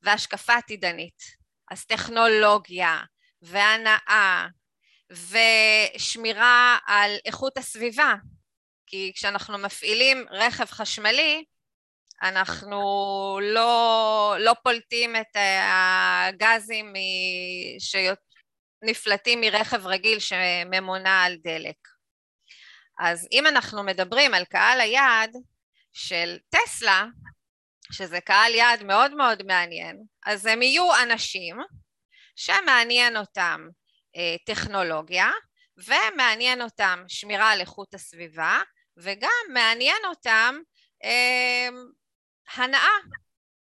והשקפה 0.02 0.54
עתידנית. 0.54 1.22
אז 1.70 1.84
טכנולוגיה 1.84 3.00
והנאה 3.42 4.46
ושמירה 5.10 6.78
על 6.86 7.16
איכות 7.24 7.58
הסביבה, 7.58 8.14
כי 8.94 9.12
כשאנחנו 9.14 9.58
מפעילים 9.58 10.26
רכב 10.30 10.64
חשמלי, 10.64 11.44
אנחנו 12.22 12.78
לא, 13.42 14.36
לא 14.38 14.52
פולטים 14.62 15.16
את 15.16 15.36
הגזים 15.68 16.92
שנפלטים 17.78 19.40
מרכב 19.40 19.86
רגיל 19.86 20.18
שממונע 20.18 21.22
על 21.22 21.36
דלק. 21.42 21.76
אז 22.98 23.28
אם 23.32 23.46
אנחנו 23.46 23.82
מדברים 23.82 24.34
על 24.34 24.44
קהל 24.44 24.80
היעד 24.80 25.36
של 25.92 26.38
טסלה, 26.48 27.04
שזה 27.92 28.20
קהל 28.20 28.54
יעד 28.54 28.82
מאוד 28.82 29.14
מאוד 29.14 29.42
מעניין, 29.42 30.02
אז 30.26 30.46
הם 30.46 30.62
יהיו 30.62 30.88
אנשים 31.02 31.56
שמעניין 32.36 33.16
אותם 33.16 33.68
אה, 34.16 34.36
טכנולוגיה 34.46 35.30
ומעניין 35.76 36.62
אותם 36.62 37.04
שמירה 37.08 37.50
על 37.50 37.60
איכות 37.60 37.94
הסביבה 37.94 38.62
וגם 38.96 39.30
מעניין 39.52 40.04
אותם 40.04 40.54
אה, 41.04 41.68
הנאה, 42.54 42.98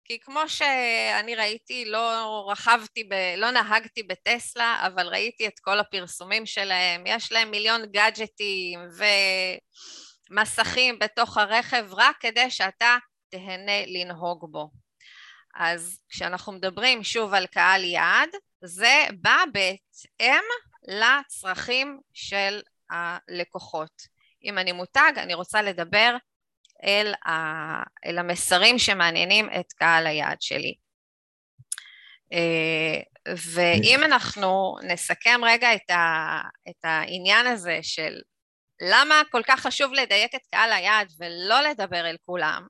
כי 0.06 0.20
כמו 0.20 0.50
שאני 0.50 1.36
ראיתי, 1.36 1.86
לא 1.86 2.46
רכבתי, 2.52 3.04
ב, 3.04 3.14
לא 3.38 3.52
נהגתי 3.52 4.04
בטסלה, 4.04 4.84
אבל 4.88 5.08
ראיתי 5.08 5.48
את 5.48 5.60
כל 5.60 5.80
הפרסומים 5.80 6.46
שלהם, 6.46 7.04
יש 7.08 7.32
להם 7.32 7.52
מיליון 7.52 7.86
גאדג'טים 7.86 8.80
ומסכים 10.32 11.00
בתוך 11.00 11.38
הרכב 11.38 11.86
רק 11.92 12.18
כדי 12.20 12.52
שאתה 12.52 12.98
תהנה 13.30 13.86
לנהוג 13.86 14.52
בו. 14.52 14.70
אז 15.56 16.00
כשאנחנו 16.10 16.54
מדברים 16.54 17.04
שוב 17.04 17.34
על 17.34 17.48
קהל 17.48 17.84
יעד, 17.84 18.30
זה 18.64 19.06
בא 19.22 19.38
בהתאם 19.54 20.44
לצרכים 20.88 22.00
של 22.14 22.62
הלקוחות. 22.90 24.15
אם 24.46 24.58
אני 24.58 24.72
מותג, 24.72 25.12
אני 25.18 25.34
רוצה 25.34 25.62
לדבר 25.62 26.16
אל, 26.84 27.14
ה, 27.26 27.32
אל 28.06 28.18
המסרים 28.18 28.80
שמעניינים 28.80 29.50
את 29.60 29.74
קהל 29.74 30.08
היעד 30.08 30.42
שלי. 30.42 30.76
אה, 32.34 33.02
ואם 33.54 34.04
אנחנו 34.04 34.76
נסכם 34.84 35.42
רגע 35.44 35.76
את, 35.76 35.90
ה, 35.90 36.42
את 36.70 36.80
העניין 36.84 37.48
הזה 37.48 37.80
של 37.82 38.14
למה 38.82 39.22
כל 39.32 39.42
כך 39.48 39.60
חשוב 39.60 39.94
לדייק 39.94 40.36
את 40.36 40.46
קהל 40.52 40.72
היעד 40.72 41.12
ולא 41.20 41.62
לדבר 41.62 42.10
אל 42.10 42.18
כולם, 42.26 42.68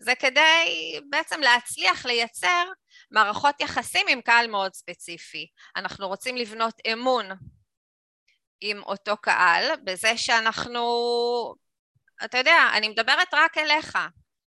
זה 0.00 0.14
כדי 0.14 1.00
בעצם 1.10 1.40
להצליח 1.40 2.06
לייצר 2.06 2.64
מערכות 3.10 3.60
יחסים 3.60 4.06
עם 4.08 4.20
קהל 4.20 4.46
מאוד 4.46 4.74
ספציפי. 4.74 5.46
אנחנו 5.76 6.08
רוצים 6.08 6.36
לבנות 6.36 6.74
אמון 6.92 7.26
עם 8.60 8.82
אותו 8.82 9.16
קהל 9.16 9.64
בזה 9.84 10.16
שאנחנו, 10.16 10.84
אתה 12.24 12.38
יודע, 12.38 12.70
אני 12.72 12.88
מדברת 12.88 13.34
רק 13.34 13.58
אליך. 13.58 13.98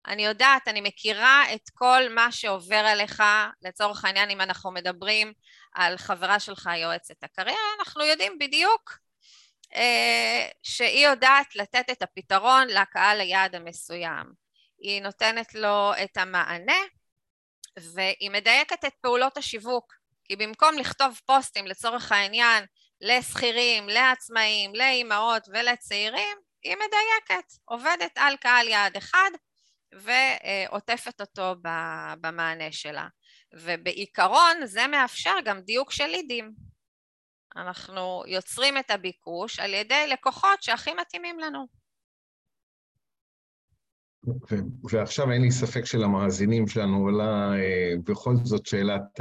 אני 0.07 0.25
יודעת, 0.25 0.67
אני 0.67 0.81
מכירה 0.81 1.53
את 1.53 1.69
כל 1.73 2.01
מה 2.09 2.31
שעובר 2.31 2.75
עליך, 2.75 3.23
לצורך 3.61 4.05
העניין 4.05 4.29
אם 4.29 4.41
אנחנו 4.41 4.71
מדברים 4.71 5.33
על 5.73 5.97
חברה 5.97 6.39
שלך 6.39 6.69
יועצת 6.77 7.23
הקריירה, 7.23 7.59
אנחנו 7.79 8.03
יודעים 8.03 8.39
בדיוק 8.39 8.97
אה, 9.75 10.47
שהיא 10.63 11.07
יודעת 11.07 11.55
לתת 11.55 11.85
את 11.91 12.01
הפתרון 12.01 12.67
לקהל 12.67 13.21
היעד 13.21 13.55
המסוים. 13.55 14.33
היא 14.79 15.01
נותנת 15.01 15.55
לו 15.55 15.91
את 16.03 16.17
המענה 16.17 16.81
והיא 17.93 18.31
מדייקת 18.31 18.85
את 18.85 18.93
פעולות 19.01 19.37
השיווק, 19.37 19.93
כי 20.25 20.35
במקום 20.35 20.77
לכתוב 20.77 21.19
פוסטים 21.25 21.67
לצורך 21.67 22.11
העניין 22.11 22.65
לשכירים, 23.01 23.89
לעצמאים, 23.89 24.75
לאימהות 24.75 25.47
ולצעירים, 25.47 26.37
היא 26.63 26.75
מדייקת, 26.75 27.53
עובדת 27.65 28.17
על 28.17 28.37
קהל 28.37 28.67
יעד 28.67 28.97
אחד 28.97 29.29
ועוטפת 29.93 31.21
אותו 31.21 31.55
במענה 32.21 32.71
שלה. 32.71 33.07
ובעיקרון 33.53 34.65
זה 34.65 34.87
מאפשר 34.87 35.35
גם 35.45 35.61
דיוק 35.61 35.91
של 35.91 36.05
לידים. 36.05 36.51
אנחנו 37.55 38.23
יוצרים 38.27 38.77
את 38.77 38.91
הביקוש 38.91 39.59
על 39.59 39.73
ידי 39.73 40.07
לקוחות 40.07 40.63
שהכי 40.63 40.93
מתאימים 40.93 41.39
לנו. 41.39 41.80
ועכשיו 44.83 45.31
אין 45.31 45.41
לי 45.41 45.51
ספק 45.51 45.85
שלמאזינים 45.85 46.67
שלנו 46.67 46.97
עולה 46.97 47.53
אה, 47.53 47.93
בכל 48.03 48.35
זאת 48.43 48.65
שאלת 48.65 49.19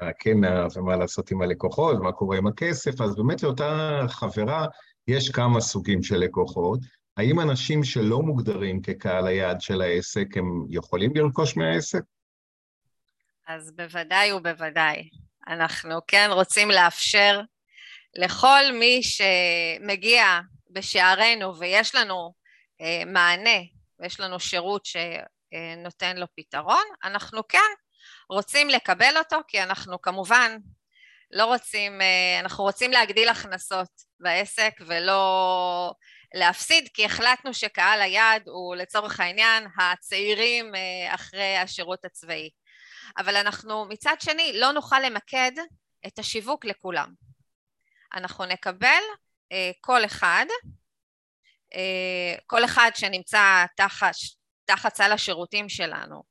הכן 0.00 0.44
אה, 0.44 0.66
ומה 0.74 0.96
לעשות 0.96 1.30
עם 1.30 1.42
הלקוחות, 1.42 1.96
מה 2.02 2.12
קורה 2.12 2.38
עם 2.38 2.46
הכסף, 2.46 3.00
אז 3.00 3.16
באמת 3.16 3.42
לאותה 3.42 4.00
חברה 4.08 4.66
יש 5.08 5.30
כמה 5.30 5.60
סוגים 5.60 6.02
של 6.02 6.16
לקוחות. 6.16 6.80
האם 7.16 7.40
אנשים 7.40 7.84
שלא 7.84 8.22
מוגדרים 8.22 8.82
כקהל 8.82 9.26
היעד 9.26 9.60
של 9.60 9.80
העסק, 9.80 10.36
הם 10.36 10.66
יכולים 10.70 11.16
לרכוש 11.16 11.56
מהעסק? 11.56 12.02
אז 13.48 13.72
בוודאי 13.76 14.32
ובוודאי. 14.32 15.08
אנחנו 15.48 15.94
כן 16.06 16.28
רוצים 16.32 16.70
לאפשר 16.70 17.40
לכל 18.16 18.62
מי 18.80 19.00
שמגיע 19.02 20.24
בשערינו 20.70 21.58
ויש 21.58 21.94
לנו 21.94 22.14
אה, 22.24 22.45
מענה 23.06 23.60
ויש 23.98 24.20
לנו 24.20 24.40
שירות 24.40 24.86
שנותן 24.86 26.16
לו 26.16 26.26
פתרון, 26.36 26.84
אנחנו 27.04 27.48
כן 27.48 27.58
רוצים 28.30 28.68
לקבל 28.68 29.18
אותו 29.18 29.36
כי 29.48 29.62
אנחנו 29.62 30.02
כמובן 30.02 30.56
לא 31.30 31.44
רוצים, 31.44 32.00
אה, 32.00 32.40
אנחנו 32.40 32.64
רוצים 32.64 32.90
להגדיל 32.90 33.28
הכנסות 33.28 33.88
בעסק 34.20 34.72
ולא 34.86 35.92
להפסיד 36.34 36.88
כי 36.94 37.04
החלטנו 37.04 37.54
שקהל 37.54 38.00
היעד 38.00 38.48
הוא 38.48 38.76
לצורך 38.76 39.20
העניין 39.20 39.66
הצעירים 39.78 40.74
אה, 40.74 41.14
אחרי 41.14 41.56
השירות 41.56 42.04
הצבאי. 42.04 42.50
אבל 43.18 43.36
אנחנו 43.36 43.84
מצד 43.84 44.16
שני 44.20 44.52
לא 44.54 44.72
נוכל 44.72 45.00
למקד 45.00 45.52
את 46.06 46.18
השיווק 46.18 46.64
לכולם. 46.64 47.14
אנחנו 48.14 48.44
נקבל 48.44 49.02
כל 49.80 50.04
אחד 50.04 50.46
אה, 50.50 50.70
כל 52.46 52.64
אחד 52.64 52.90
שנמצא 52.94 53.64
תחת, 53.76 54.14
תחת 54.64 54.94
סל 54.94 55.12
השירותים 55.12 55.68
שלנו, 55.68 56.22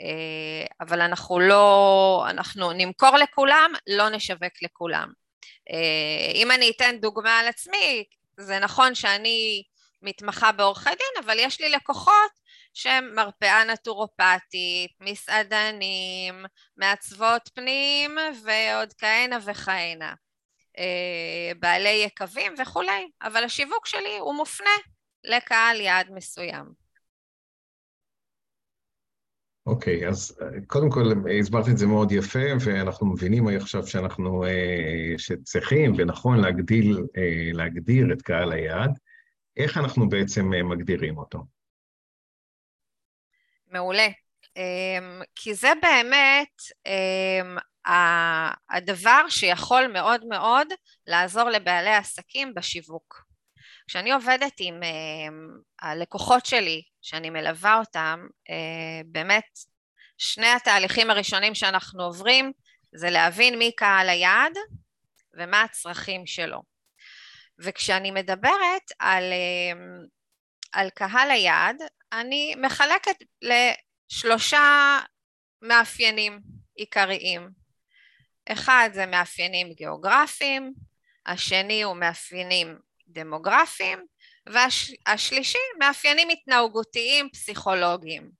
אה, 0.00 0.66
אבל 0.80 1.00
אנחנו 1.00 1.40
לא, 1.40 2.26
אנחנו 2.30 2.72
נמכור 2.72 3.16
לכולם, 3.16 3.72
לא 3.86 4.08
נשווק 4.08 4.62
לכולם. 4.62 5.12
אה, 5.70 6.32
אם 6.34 6.50
אני 6.50 6.70
אתן 6.70 6.96
דוגמה 7.00 7.38
על 7.38 7.48
עצמי, 7.48 8.04
זה 8.40 8.58
נכון 8.58 8.94
שאני 8.94 9.62
מתמחה 10.02 10.52
בעורכי 10.52 10.90
דין, 10.90 11.24
אבל 11.24 11.36
יש 11.38 11.60
לי 11.60 11.68
לקוחות 11.68 12.30
שהם 12.74 13.14
מרפאה 13.14 13.64
נטורופטית, 13.64 14.90
מסעדנים, 15.00 16.44
מעצבות 16.76 17.50
פנים 17.54 18.18
ועוד 18.44 18.92
כהנה 18.98 19.38
וכהנה. 19.44 20.14
אה, 20.78 21.52
בעלי 21.58 22.02
יקבים 22.04 22.54
וכולי, 22.62 23.10
אבל 23.22 23.44
השיווק 23.44 23.86
שלי 23.86 24.18
הוא 24.18 24.34
מופנה 24.34 24.70
לקהל 25.24 25.80
יעד 25.80 26.10
מסוים. 26.10 26.64
אוקיי, 29.66 30.04
okay, 30.06 30.08
אז 30.08 30.38
אה, 30.42 30.46
קודם 30.66 30.90
כל 30.90 31.02
הסברת 31.40 31.68
את 31.68 31.78
זה 31.78 31.86
מאוד 31.86 32.12
יפה, 32.12 32.38
ואנחנו 32.64 33.06
מבינים 33.06 33.48
עכשיו 33.48 33.86
שאנחנו, 33.86 34.44
אה, 34.44 35.14
שצריכים 35.18 35.92
ונכון 35.96 36.40
להגדיל, 36.40 36.98
להגדיר 37.52 38.12
את 38.12 38.22
קהל 38.22 38.52
היעד. 38.52 38.98
איך 39.56 39.78
אנחנו 39.78 40.08
בעצם 40.08 40.50
מגדירים 40.64 41.18
אותו? 41.18 41.44
מעולה. 43.70 44.08
כי 45.34 45.54
זה 45.54 45.68
באמת 45.82 46.62
הדבר 48.70 49.28
שיכול 49.28 49.86
מאוד 49.86 50.24
מאוד 50.24 50.68
לעזור 51.06 51.50
לבעלי 51.50 51.94
עסקים 51.94 52.54
בשיווק. 52.54 53.26
כשאני 53.88 54.12
עובדת 54.12 54.52
עם 54.58 54.82
אה, 54.82 54.88
הלקוחות 55.90 56.46
שלי, 56.46 56.82
שאני 57.02 57.30
מלווה 57.30 57.78
אותם, 57.78 58.26
אה, 58.50 59.00
באמת 59.06 59.58
שני 60.18 60.46
התהליכים 60.46 61.10
הראשונים 61.10 61.54
שאנחנו 61.54 62.02
עוברים 62.02 62.52
זה 62.94 63.10
להבין 63.10 63.58
מי 63.58 63.72
קהל 63.72 64.08
היעד 64.08 64.52
ומה 65.38 65.62
הצרכים 65.62 66.26
שלו. 66.26 66.62
וכשאני 67.58 68.10
מדברת 68.10 68.82
על, 68.98 69.24
אה, 69.32 69.78
על 70.72 70.90
קהל 70.90 71.30
היעד, 71.30 71.76
אני 72.12 72.54
מחלקת 72.62 73.16
לשלושה 73.42 74.98
מאפיינים 75.62 76.40
עיקריים. 76.74 77.65
אחד 78.52 78.90
זה 78.92 79.06
מאפיינים 79.06 79.72
גיאוגרפיים, 79.72 80.72
השני 81.26 81.82
הוא 81.82 81.96
מאפיינים 81.96 82.78
דמוגרפיים, 83.08 84.06
והשלישי 84.46 85.58
מאפיינים 85.78 86.28
התנהגותיים 86.28 87.28
פסיכולוגיים. 87.30 88.30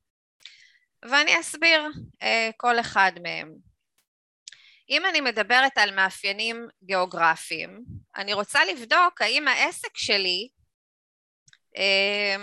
ואני 1.03 1.41
אסביר 1.41 1.83
אה, 2.23 2.51
כל 2.57 2.81
אחד 2.81 3.13
מהם. 3.23 3.55
אם 4.91 5.07
אני 5.07 5.21
מדברת 5.21 5.79
על 5.79 5.95
מאפיינים 5.95 6.69
גיאוגרפיים, 6.83 7.85
אני 8.17 8.33
רוצה 8.33 8.65
לבדוק 8.65 9.23
האם 9.23 9.49
העסק 9.49 9.97
שלי 9.97 10.49
אה, 11.77 12.37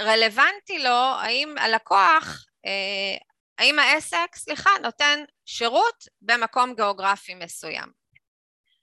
רלוונטי 0.00 0.78
לו, 0.78 1.14
האם 1.20 1.54
הלקוח 1.58 2.46
אה, 2.66 3.16
האם 3.58 3.78
העסק, 3.78 4.34
סליחה, 4.34 4.70
נותן 4.82 5.24
שירות 5.44 6.04
במקום 6.22 6.74
גיאוגרפי 6.74 7.34
מסוים? 7.34 7.92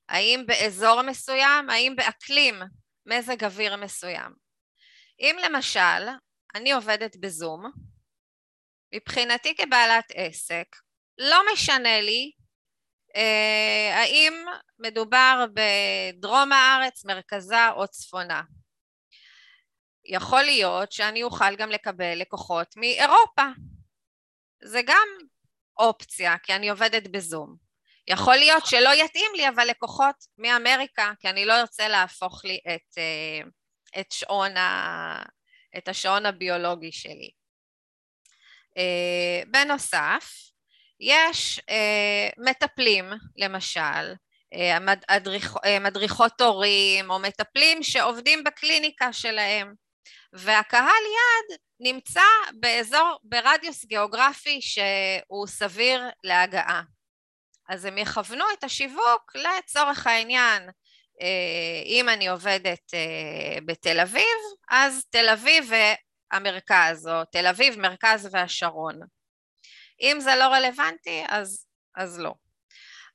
האם 0.10 0.44
באזור 0.48 1.02
מסוים? 1.02 1.70
האם 1.70 1.96
באקלים 1.96 2.62
מזג 3.06 3.44
אוויר 3.44 3.76
מסוים? 3.76 4.34
אם 5.20 5.36
למשל 5.44 6.10
אני 6.56 6.72
עובדת 6.72 7.16
בזום, 7.16 7.64
מבחינתי 8.96 9.56
כבעלת 9.56 10.06
עסק, 10.14 10.68
לא 11.18 11.38
משנה 11.54 12.02
לי 12.02 12.32
אה, 13.16 14.00
האם 14.00 14.34
מדובר 14.80 15.46
בדרום 15.54 16.52
הארץ, 16.52 17.06
מרכזה 17.06 17.70
או 17.70 17.88
צפונה. 17.88 18.42
יכול 20.06 20.44
להיות 20.44 20.92
שאני 20.92 21.24
אוכל 21.24 21.56
גם 21.56 21.70
לקבל 21.70 22.16
לקוחות 22.16 22.68
מאירופה, 22.78 23.44
זה 24.64 24.82
גם 24.86 25.08
אופציה, 25.78 26.38
כי 26.44 26.54
אני 26.54 26.70
עובדת 26.70 27.08
בזום. 27.08 27.56
יכול 28.08 28.36
להיות 28.36 28.66
שלא 28.66 28.90
יתאים 28.96 29.32
לי, 29.36 29.50
אבל 29.50 29.68
לקוחות 29.68 30.16
מאמריקה, 30.38 31.12
כי 31.20 31.30
אני 31.30 31.46
לא 31.46 31.60
ארצה 31.60 31.88
להפוך 31.88 32.46
לי 32.46 32.60
את, 32.76 32.98
אה, 32.98 33.50
את, 34.00 34.12
שעון, 34.12 34.58
ה, 34.58 35.24
את 35.78 35.88
השעון 35.88 36.26
הביולוגי 36.26 36.92
שלי. 36.92 37.30
אה, 38.78 39.44
בנוסף, 39.48 40.34
יש 41.00 41.60
אה, 41.70 42.30
מטפלים, 42.38 43.06
למשל, 43.36 44.14
מדריכות 45.82 46.42
הורים 46.42 47.12
או 47.12 47.20
מטפלים 47.20 47.84
שעובדים 47.84 48.44
בקליניקה 48.44 49.14
שלהם, 49.14 49.74
והקהל 50.34 50.84
יעד 50.86 51.60
נמצא 51.80 52.22
באזור, 52.54 53.20
ברדיוס 53.24 53.86
גיאוגרפי 53.86 54.62
שהוא 54.62 55.48
סביר 55.48 56.04
להגעה. 56.24 56.82
אז 57.70 57.86
הם 57.86 57.98
יכוונו 57.98 58.46
את 58.54 58.64
השיווק 58.64 59.36
לצורך 59.36 60.08
העניין, 60.08 60.70
אה, 61.22 61.82
אם 61.86 62.10
אני 62.10 62.28
עובדת 62.28 62.94
אה, 62.94 63.58
בתל 63.66 64.00
אביב, 64.00 64.38
אז 64.70 65.06
תל 65.10 65.30
אביב 65.30 65.72
והמרכז, 66.32 67.08
או 67.08 67.26
תל 67.32 67.48
אביב, 67.48 67.80
מרכז 67.80 68.30
והשרון. 68.32 69.00
אם 70.02 70.18
זה 70.20 70.36
לא 70.36 70.44
רלוונטי, 70.44 71.24
אז, 71.28 71.66
אז 71.96 72.20
לא. 72.20 72.34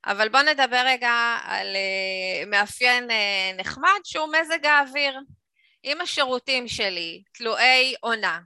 אבל 0.06 0.28
בואו 0.28 0.42
נדבר 0.42 0.82
רגע 0.86 1.38
על 1.42 1.76
אה, 1.76 2.46
מאפיין 2.46 3.08
נחמד 3.56 4.00
שהוא 4.04 4.28
מזג 4.40 4.66
האוויר. 4.66 5.18
אם 5.84 6.00
השירותים 6.00 6.68
שלי 6.68 7.22
תלויי 7.32 7.94
עונה, 8.00 8.40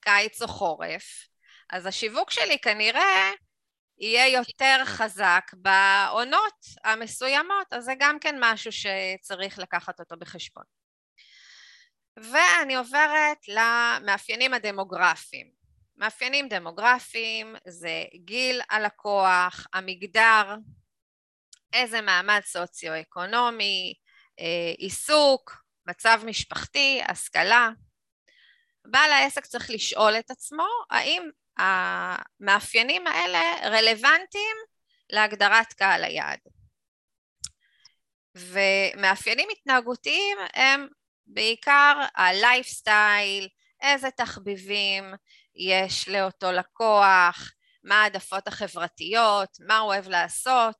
קיץ 0.00 0.42
או 0.42 0.48
חורף, 0.48 1.28
אז 1.70 1.86
השיווק 1.86 2.30
שלי 2.30 2.58
כנראה 2.58 3.30
יהיה 3.98 4.28
יותר 4.28 4.82
חזק 4.84 5.50
בעונות 5.54 6.64
המסוימות, 6.84 7.72
אז 7.72 7.84
זה 7.84 7.92
גם 7.98 8.18
כן 8.18 8.36
משהו 8.40 8.70
שצריך 8.72 9.58
לקחת 9.58 10.00
אותו 10.00 10.16
בחשבון. 10.16 10.64
ואני 12.16 12.76
עוברת 12.76 13.38
למאפיינים 13.48 14.54
הדמוגרפיים. 14.54 15.50
מאפיינים 15.96 16.48
דמוגרפיים 16.48 17.56
זה 17.68 18.04
גיל 18.24 18.60
הלקוח, 18.70 19.66
המגדר, 19.72 20.54
איזה 21.72 22.00
מעמד 22.00 22.40
סוציו-אקונומי, 22.44 23.94
אה, 24.40 24.72
עיסוק, 24.78 25.67
מצב 25.88 26.20
משפחתי, 26.24 27.00
השכלה. 27.08 27.70
בעל 28.84 29.10
העסק 29.10 29.46
צריך 29.46 29.70
לשאול 29.70 30.18
את 30.18 30.30
עצמו 30.30 30.66
האם 30.90 31.30
המאפיינים 31.58 33.06
האלה 33.06 33.40
רלוונטיים 33.64 34.56
להגדרת 35.10 35.72
קהל 35.72 36.04
היעד. 36.04 36.38
ומאפיינים 38.34 39.48
התנהגותיים 39.52 40.38
הם 40.54 40.88
בעיקר 41.26 41.94
הלייפסטייל, 42.14 43.48
איזה 43.82 44.10
תחביבים 44.10 45.04
יש 45.54 46.08
לאותו 46.08 46.52
לקוח, 46.52 47.52
מה 47.84 48.02
העדפות 48.02 48.48
החברתיות, 48.48 49.56
מה 49.66 49.78
הוא 49.78 49.88
אוהב 49.88 50.08
לעשות 50.08 50.76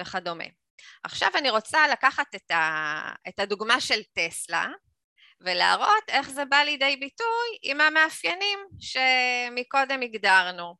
וכדומה. 0.00 0.61
עכשיו 1.04 1.28
אני 1.34 1.50
רוצה 1.50 1.88
לקחת 1.88 2.34
את, 2.34 2.50
ה, 2.50 3.12
את 3.28 3.40
הדוגמה 3.40 3.80
של 3.80 4.00
טסלה 4.12 4.66
ולהראות 5.40 6.04
איך 6.08 6.30
זה 6.30 6.44
בא 6.44 6.56
לידי 6.56 6.96
ביטוי 6.96 7.58
עם 7.62 7.80
המאפיינים 7.80 8.58
שמקודם 8.80 10.02
הגדרנו. 10.02 10.74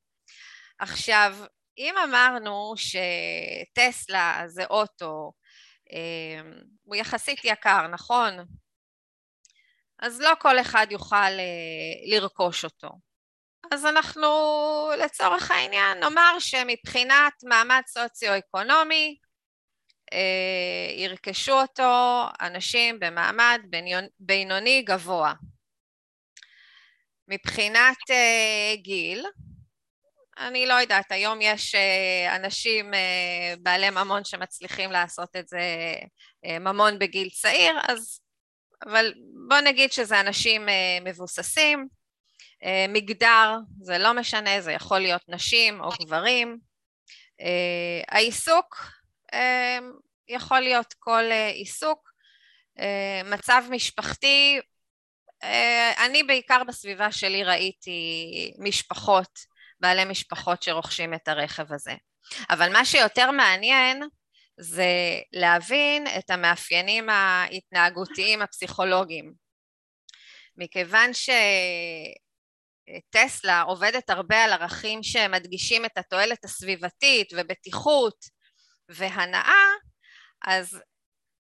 עכשיו, 0.79 1.37
אם 1.79 1.95
אמרנו 2.05 2.75
שטסלה 2.77 4.43
זה 4.47 4.65
אוטו, 4.65 5.33
אה, 5.93 6.51
הוא 6.83 6.97
יחסית 6.97 7.45
יקר, 7.45 7.87
נכון? 7.87 8.35
אז 9.99 10.21
לא 10.21 10.33
כל 10.39 10.61
אחד 10.61 10.87
יוכל 10.91 11.17
אה, 11.17 12.17
לרכוש 12.17 12.65
אותו. 12.65 12.89
אז 13.71 13.87
אנחנו 13.87 14.29
לצורך 14.99 15.51
העניין 15.51 15.99
נאמר 15.99 16.37
שמבחינת 16.39 17.33
מעמד 17.45 17.83
סוציו-אקונומי 17.87 19.17
ירכשו 20.97 21.53
אותו 21.53 22.23
אנשים 22.41 23.01
במעמד 23.01 23.61
בינוני 24.19 24.83
גבוה. 24.83 25.33
מבחינת 27.29 27.97
אה, 28.11 28.77
גיל, 28.77 29.27
אני 30.39 30.67
לא 30.67 30.75
יודעת, 30.75 31.13
היום 31.13 31.41
יש 31.41 31.75
אה, 31.75 32.37
אנשים 32.37 32.91
בעלי 33.61 33.91
ממון 33.91 34.25
שמצליחים 34.25 34.93
לעשות 34.93 35.37
את 35.37 35.49
זה 35.49 35.95
ממון 36.61 36.99
בגיל 36.99 37.31
צעיר, 37.31 37.75
אז, 37.89 38.21
אבל 38.87 39.13
בוא 39.49 39.61
נגיד 39.61 39.93
שזה 39.93 40.21
אנשים 40.21 40.69
מבוססים, 41.05 41.89
מגדר, 42.89 43.57
זה 43.83 43.99
לא 43.99 44.15
משנה, 44.15 44.61
זה 44.61 44.73
יכול 44.73 44.99
להיות 44.99 45.23
נשים 45.29 45.81
או 45.81 45.89
גברים. 46.01 46.59
העיסוק 48.09 48.77
יכול 50.29 50.61
להיות 50.61 50.95
כל 50.99 51.25
אה, 51.31 51.49
עיסוק, 51.49 52.13
אה, 52.79 53.21
מצב 53.25 53.63
משפחתי, 53.71 54.61
אה, 55.43 56.07
אני 56.07 56.23
בעיקר 56.23 56.63
בסביבה 56.69 57.13
שלי 57.13 57.45
ראיתי 57.45 58.53
משפחות, 58.59 59.39
בעלי 59.81 60.05
משפחות 60.05 60.63
שרוכשים 60.63 61.15
את 61.15 61.29
הרכב 61.29 61.73
הזה. 61.73 61.95
אבל 62.51 62.73
מה 62.73 62.85
שיותר 62.85 63.31
מעניין 63.31 64.03
זה 64.61 65.21
להבין 65.33 66.07
את 66.19 66.31
המאפיינים 66.31 67.09
ההתנהגותיים 67.09 68.43
הפסיכולוגיים. 68.43 69.33
מכיוון 70.57 71.11
שטסלה 73.13 73.63
עובדת 73.63 74.11
הרבה 74.11 74.45
על 74.45 74.53
ערכים 74.53 75.03
שמדגישים 75.03 75.85
את 75.85 75.99
התועלת 75.99 76.45
הסביבתית 76.45 77.33
ובטיחות 77.37 78.25
והנאה, 78.95 79.65
אז 80.47 80.81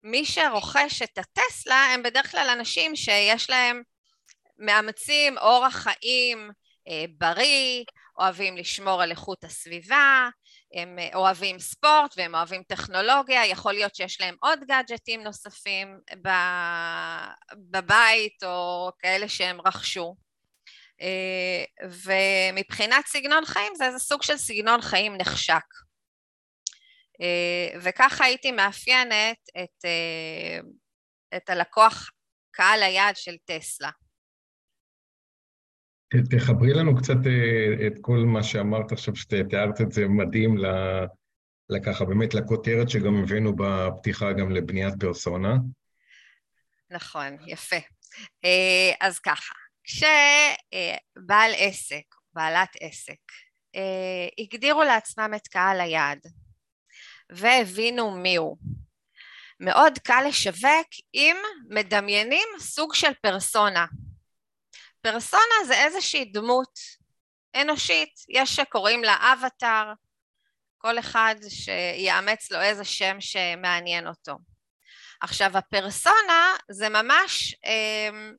מי 0.02 0.24
שרוכש 0.24 1.02
את 1.02 1.18
הטסלה 1.18 1.86
הם 1.94 2.02
בדרך 2.02 2.30
כלל 2.30 2.48
אנשים 2.58 2.96
שיש 2.96 3.50
להם, 3.50 3.82
מאמצים 4.58 5.38
אורח 5.38 5.74
חיים 5.74 6.50
אה, 6.88 7.04
בריא, 7.18 7.84
אוהבים 8.18 8.56
לשמור 8.56 9.02
על 9.02 9.10
איכות 9.10 9.44
הסביבה, 9.44 10.28
הם 10.74 10.98
אה, 10.98 11.08
אוהבים 11.14 11.58
ספורט 11.58 12.14
והם 12.16 12.34
אוהבים 12.34 12.62
טכנולוגיה, 12.62 13.46
יכול 13.46 13.72
להיות 13.72 13.94
שיש 13.94 14.20
להם 14.20 14.36
עוד 14.40 14.58
גאדג'טים 14.68 15.22
נוספים 15.22 15.98
בבית 17.70 18.42
או 18.44 18.90
כאלה 18.98 19.28
שהם 19.28 19.60
רכשו. 19.60 20.16
אה, 21.00 21.64
ומבחינת 21.82 23.06
סגנון 23.06 23.44
חיים 23.44 23.74
זה 23.74 23.86
איזה 23.86 23.98
סוג 23.98 24.22
של 24.22 24.36
סגנון 24.36 24.80
חיים 24.80 25.16
נחשק. 25.16 25.85
אה, 27.20 27.78
וככה 27.82 28.24
הייתי 28.24 28.52
מאפיינת 28.52 29.38
את, 29.62 29.84
אה, 29.84 30.60
את 31.36 31.50
הלקוח 31.50 32.10
קהל 32.50 32.82
היעד 32.82 33.16
של 33.16 33.36
טסלה. 33.44 33.90
תחברי 36.30 36.74
לנו 36.74 36.96
קצת 36.96 37.26
אה, 37.26 37.86
את 37.86 37.92
כל 38.00 38.18
מה 38.26 38.42
שאמרת 38.42 38.92
עכשיו, 38.92 39.16
שתיארת 39.16 39.80
את 39.80 39.92
זה 39.92 40.08
מדהים 40.08 40.56
לככה, 41.68 42.04
באמת 42.04 42.34
לכותרת 42.34 42.90
שגם 42.90 43.16
הבאנו 43.16 43.56
בפתיחה 43.56 44.32
גם 44.32 44.50
לבניית 44.50 44.94
פרסונה. 45.00 45.54
נכון, 46.90 47.36
יפה. 47.46 47.76
אז 49.00 49.18
ככה, 49.18 49.54
כשבעל 49.84 51.52
עסק, 51.56 52.04
בעלת 52.34 52.76
עסק, 52.80 53.20
הגדירו 54.38 54.82
לעצמם 54.82 55.30
את 55.36 55.48
קהל 55.48 55.80
היעד, 55.80 56.18
והבינו 57.30 58.10
מיהו. 58.10 58.56
מאוד 59.60 59.98
קל 59.98 60.24
לשווק 60.28 60.88
אם 61.14 61.36
מדמיינים 61.68 62.48
סוג 62.58 62.94
של 62.94 63.14
פרסונה. 63.22 63.86
פרסונה 65.00 65.54
זה 65.66 65.84
איזושהי 65.84 66.24
דמות 66.24 66.78
אנושית, 67.60 68.14
יש 68.28 68.56
שקוראים 68.56 69.04
לה 69.04 69.32
אבטאר, 69.32 69.92
כל 70.78 70.98
אחד 70.98 71.34
שיאמץ 71.48 72.50
לו 72.50 72.60
איזה 72.60 72.84
שם 72.84 73.20
שמעניין 73.20 74.06
אותו. 74.06 74.38
עכשיו 75.22 75.58
הפרסונה 75.58 76.54
זה 76.70 76.88
ממש, 76.88 77.54
אמ, 77.64 78.34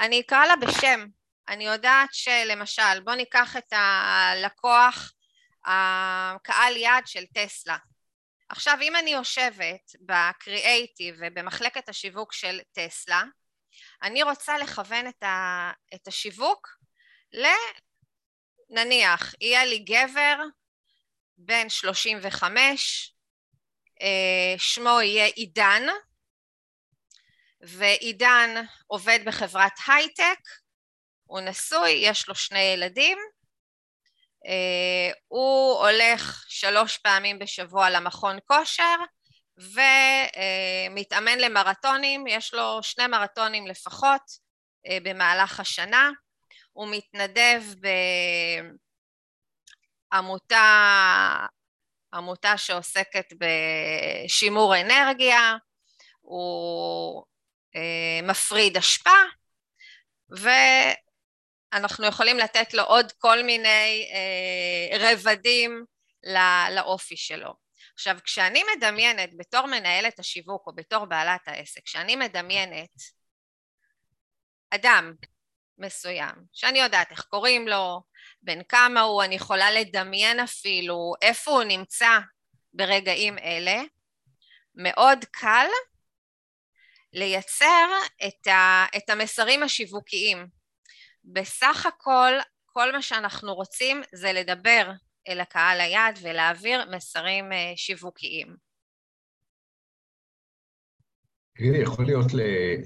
אני 0.00 0.20
אקרא 0.20 0.46
לה 0.46 0.56
בשם, 0.56 1.06
אני 1.48 1.66
יודעת 1.66 2.08
שלמשל 2.12 3.00
בוא 3.04 3.14
ניקח 3.14 3.56
את 3.56 3.72
הלקוח 3.72 5.12
הקהל 5.64 6.76
יעד 6.76 7.06
של 7.06 7.24
טסלה. 7.34 7.76
עכשיו 8.48 8.78
אם 8.82 8.96
אני 8.96 9.10
יושבת 9.10 9.92
בקריאייטיב 10.00 11.16
ובמחלקת 11.18 11.88
השיווק 11.88 12.32
של 12.32 12.60
טסלה, 12.72 13.22
אני 14.02 14.22
רוצה 14.22 14.58
לכוון 14.58 15.08
את, 15.08 15.22
ה, 15.22 15.70
את 15.94 16.08
השיווק 16.08 16.68
לנניח 18.70 19.34
יהיה 19.40 19.64
לי 19.64 19.78
גבר 19.78 20.36
בן 21.36 21.68
35, 21.68 23.14
אה, 24.02 24.54
שמו 24.58 25.00
יהיה 25.00 25.26
עידן, 25.26 25.82
ועידן 27.60 28.64
עובד 28.86 29.18
בחברת 29.24 29.72
הייטק, 29.86 30.40
הוא 31.24 31.40
נשוי, 31.40 31.90
יש 31.90 32.28
לו 32.28 32.34
שני 32.34 32.62
ילדים, 32.62 33.18
הוא 35.28 35.78
הולך 35.78 36.44
שלוש 36.48 36.98
פעמים 36.98 37.38
בשבוע 37.38 37.90
למכון 37.90 38.38
כושר 38.46 38.96
ומתאמן 40.90 41.38
למרתונים, 41.38 42.26
יש 42.26 42.54
לו 42.54 42.82
שני 42.82 43.06
מרתונים 43.06 43.66
לפחות 43.66 44.22
אה, 44.86 44.98
במהלך 45.02 45.60
השנה, 45.60 46.10
הוא 46.72 46.88
מתנדב 46.90 47.62
בעמותה 50.12 51.46
עמותה 52.14 52.58
שעוסקת 52.58 53.32
בשימור 53.38 54.80
אנרגיה, 54.80 55.54
הוא 56.20 57.24
אה, 57.76 58.20
מפריד 58.22 58.76
אשפה 58.76 59.10
אנחנו 61.74 62.06
יכולים 62.06 62.38
לתת 62.38 62.74
לו 62.74 62.82
עוד 62.82 63.12
כל 63.12 63.42
מיני 63.42 64.10
אה, 64.12 64.98
רבדים 65.10 65.84
לא, 66.24 66.68
לאופי 66.70 67.16
שלו. 67.16 67.54
עכשיו, 67.94 68.18
כשאני 68.24 68.62
מדמיינת 68.76 69.30
בתור 69.36 69.66
מנהלת 69.66 70.18
השיווק 70.18 70.66
או 70.66 70.74
בתור 70.74 71.04
בעלת 71.04 71.48
העסק, 71.48 71.82
כשאני 71.84 72.16
מדמיינת 72.16 72.90
אדם 74.70 75.14
מסוים, 75.78 76.34
שאני 76.52 76.78
יודעת 76.78 77.10
איך 77.10 77.20
קוראים 77.20 77.68
לו, 77.68 78.02
בין 78.42 78.62
כמה 78.68 79.00
הוא, 79.00 79.22
אני 79.22 79.34
יכולה 79.34 79.70
לדמיין 79.70 80.40
אפילו 80.40 81.12
איפה 81.22 81.50
הוא 81.50 81.62
נמצא 81.62 82.18
ברגעים 82.72 83.38
אלה, 83.38 83.82
מאוד 84.74 85.24
קל 85.30 85.66
לייצר 87.12 87.88
את, 88.26 88.46
ה, 88.46 88.86
את 88.96 89.10
המסרים 89.10 89.62
השיווקיים. 89.62 90.46
בסך 91.24 91.86
הכל 91.86 92.32
כל 92.66 92.92
מה 92.92 93.02
שאנחנו 93.02 93.54
רוצים 93.54 94.02
זה 94.12 94.32
לדבר 94.32 94.90
אל 95.28 95.40
הקהל 95.40 95.80
היעד 95.80 96.18
ולהעביר 96.22 96.90
מסרים 96.96 97.52
אה, 97.52 97.72
שיווקיים. 97.76 98.56
תגידי, 101.56 101.78
יכול 101.78 102.04
להיות 102.04 102.26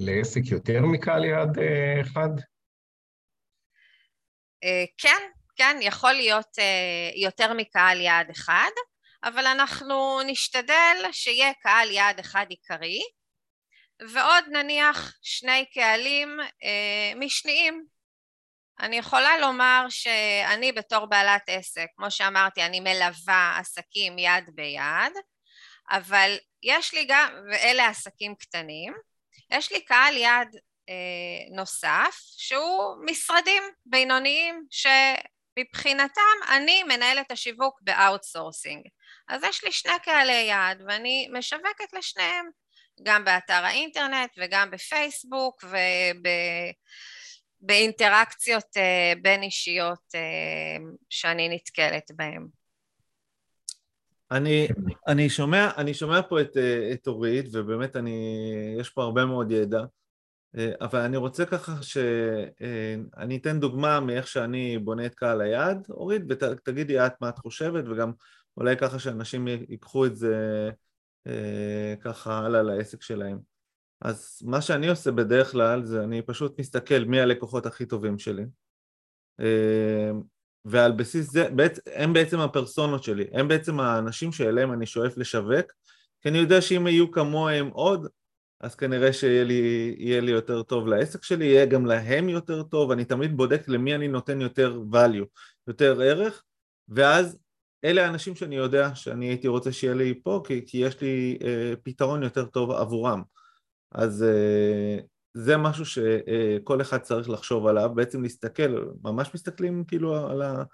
לעסק 0.00 0.40
יותר 0.50 0.80
מקהל 0.92 1.24
יעד 1.24 1.58
אה, 1.58 2.00
אחד? 2.00 2.30
כן, 4.98 5.30
כן, 5.56 5.76
יכול 5.80 6.12
להיות 6.12 6.56
יותר 7.14 7.52
מקהל 7.52 8.00
יעד 8.00 8.30
אחד, 8.30 8.70
אבל 9.24 9.46
אנחנו 9.46 10.20
נשתדל 10.26 10.96
שיהיה 11.12 11.54
קהל 11.62 11.90
יעד 11.90 12.18
אחד 12.18 12.46
עיקרי, 12.48 13.00
ועוד 14.00 14.44
נניח 14.52 15.18
שני 15.22 15.66
קהלים 15.74 16.40
אה, 16.40 17.12
משניים. 17.16 17.97
אני 18.80 18.96
יכולה 18.96 19.38
לומר 19.38 19.86
שאני 19.88 20.72
בתור 20.72 21.06
בעלת 21.06 21.42
עסק, 21.46 21.86
כמו 21.96 22.10
שאמרתי, 22.10 22.62
אני 22.62 22.80
מלווה 22.80 23.56
עסקים 23.58 24.18
יד 24.18 24.50
ביד, 24.54 25.12
אבל 25.90 26.36
יש 26.62 26.94
לי 26.94 27.04
גם, 27.08 27.32
ואלה 27.50 27.88
עסקים 27.88 28.34
קטנים, 28.34 28.94
יש 29.50 29.72
לי 29.72 29.84
קהל 29.84 30.16
יד 30.16 30.56
אה, 30.88 31.56
נוסף 31.56 32.16
שהוא 32.36 32.94
משרדים 33.04 33.62
בינוניים 33.86 34.66
שמבחינתם 34.70 36.36
אני 36.48 36.82
מנהלת 36.82 37.30
השיווק 37.30 37.78
ב 37.82 37.90
outsourcing. 37.90 38.86
אז 39.28 39.44
יש 39.44 39.64
לי 39.64 39.72
שני 39.72 39.92
קהלי 40.02 40.32
יעד 40.32 40.82
ואני 40.86 41.28
משווקת 41.32 41.92
לשניהם. 41.92 42.50
גם 43.02 43.24
באתר 43.24 43.64
האינטרנט 43.64 44.30
וגם 44.36 44.70
בפייסבוק 44.70 45.64
ובאינטראקציות 45.64 47.17
אה, 48.76 49.12
בין 49.22 49.42
אישיות 49.42 50.14
אה, 50.14 50.84
שאני 51.10 51.48
נתקלת 51.48 52.10
בהן. 52.16 52.46
אני, 54.30 54.68
אני, 55.08 55.30
שומע, 55.30 55.70
אני 55.76 55.94
שומע 55.94 56.20
פה 56.28 56.40
את, 56.40 56.56
אה, 56.56 56.92
את 56.92 57.06
אורית, 57.06 57.46
ובאמת 57.52 57.96
אני, 57.96 58.50
יש 58.80 58.90
פה 58.90 59.02
הרבה 59.02 59.24
מאוד 59.24 59.50
ידע, 59.50 59.82
אבל 60.80 61.00
אני 61.00 61.16
רוצה 61.16 61.46
ככה 61.46 61.72
שאני 61.82 63.36
אתן 63.36 63.60
דוגמה 63.60 64.00
מאיך 64.00 64.26
שאני 64.26 64.78
בונה 64.78 65.06
את 65.06 65.14
קהל 65.14 65.40
היעד, 65.40 65.86
אורית, 65.90 66.22
ותגידי 66.28 67.06
את 67.06 67.12
מה 67.20 67.28
את 67.28 67.38
חושבת, 67.38 67.84
וגם 67.88 68.12
אולי 68.56 68.76
ככה 68.76 68.98
שאנשים 68.98 69.48
ייקחו 69.48 70.06
את 70.06 70.16
זה 70.16 70.34
אה, 71.26 71.94
ככה 72.00 72.38
הלאה 72.38 72.62
לעסק 72.62 73.02
שלהם. 73.02 73.57
אז 74.00 74.42
מה 74.44 74.60
שאני 74.60 74.88
עושה 74.88 75.10
בדרך 75.10 75.52
כלל 75.52 75.84
זה 75.84 76.04
אני 76.04 76.22
פשוט 76.22 76.60
מסתכל 76.60 77.04
מי 77.04 77.20
הלקוחות 77.20 77.66
הכי 77.66 77.86
טובים 77.86 78.18
שלי 78.18 78.44
אה, 79.40 80.10
ועל 80.64 80.92
בסיס 80.92 81.30
זה, 81.32 81.48
הם 81.94 82.12
בעצם 82.12 82.40
הפרסונות 82.40 83.04
שלי, 83.04 83.24
הם 83.32 83.48
בעצם 83.48 83.80
האנשים 83.80 84.32
שאליהם 84.32 84.72
אני 84.72 84.86
שואף 84.86 85.16
לשווק 85.16 85.72
כי 86.20 86.28
אני 86.28 86.38
יודע 86.38 86.60
שאם 86.60 86.86
יהיו 86.86 87.10
כמוהם 87.10 87.68
עוד 87.68 88.06
אז 88.60 88.74
כנראה 88.74 89.12
שיהיה 89.12 89.44
לי, 89.44 89.94
לי 90.20 90.30
יותר 90.30 90.62
טוב 90.62 90.86
לעסק 90.86 91.24
שלי, 91.24 91.44
יהיה 91.44 91.66
גם 91.66 91.86
להם 91.86 92.28
יותר 92.28 92.62
טוב, 92.62 92.90
אני 92.90 93.04
תמיד 93.04 93.36
בודק 93.36 93.68
למי 93.68 93.94
אני 93.94 94.08
נותן 94.08 94.40
יותר 94.40 94.80
value, 94.92 95.24
יותר 95.66 96.00
ערך 96.00 96.44
ואז 96.88 97.38
אלה 97.84 98.06
האנשים 98.06 98.34
שאני 98.34 98.56
יודע 98.56 98.94
שאני 98.94 99.26
הייתי 99.26 99.48
רוצה 99.48 99.72
שיהיה 99.72 99.94
לי 99.94 100.20
פה, 100.22 100.42
כי, 100.46 100.66
כי 100.66 100.78
יש 100.78 101.00
לי 101.00 101.38
אה, 101.44 101.72
פתרון 101.82 102.22
יותר 102.22 102.44
טוב 102.44 102.70
עבורם. 102.70 103.22
אז 103.92 104.22
אה, 104.22 104.98
זה 105.34 105.56
משהו 105.56 105.84
שכל 105.86 106.80
אחד 106.80 106.98
צריך 106.98 107.30
לחשוב 107.30 107.66
עליו, 107.66 107.90
בעצם 107.94 108.22
להסתכל, 108.22 108.84
ממש 109.02 109.30
מסתכלים 109.34 109.84
כאילו 109.84 110.30
על 110.30 110.42
ה... 110.42 110.64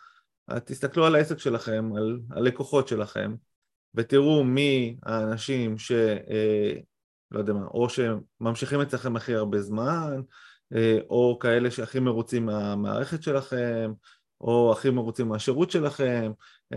תסתכלו 0.65 1.07
על 1.07 1.15
העסק 1.15 1.39
שלכם, 1.39 1.91
על 1.97 2.21
הלקוחות 2.31 2.89
שלכם, 2.89 3.35
ותראו 3.95 4.45
מי 4.45 4.97
האנשים 5.03 5.79
ש... 5.79 5.93
אה, 5.93 6.73
לא 7.31 7.39
יודע 7.39 7.53
מה, 7.53 7.67
או 7.67 7.87
שממשיכים 7.89 8.81
אצלכם 8.81 9.17
הכי 9.17 9.35
הרבה 9.35 9.61
זמן, 9.61 10.21
אה, 10.75 10.99
או 11.11 11.39
כאלה 11.41 11.71
שהכי 11.71 12.01
מרוצים 12.01 12.47
מהמערכת 12.47 13.23
שלכם, 13.23 13.93
או 14.41 14.73
הכי 14.73 14.91
מרוצים 14.91 15.29
מהשירות 15.29 15.71
שלכם, 15.71 16.33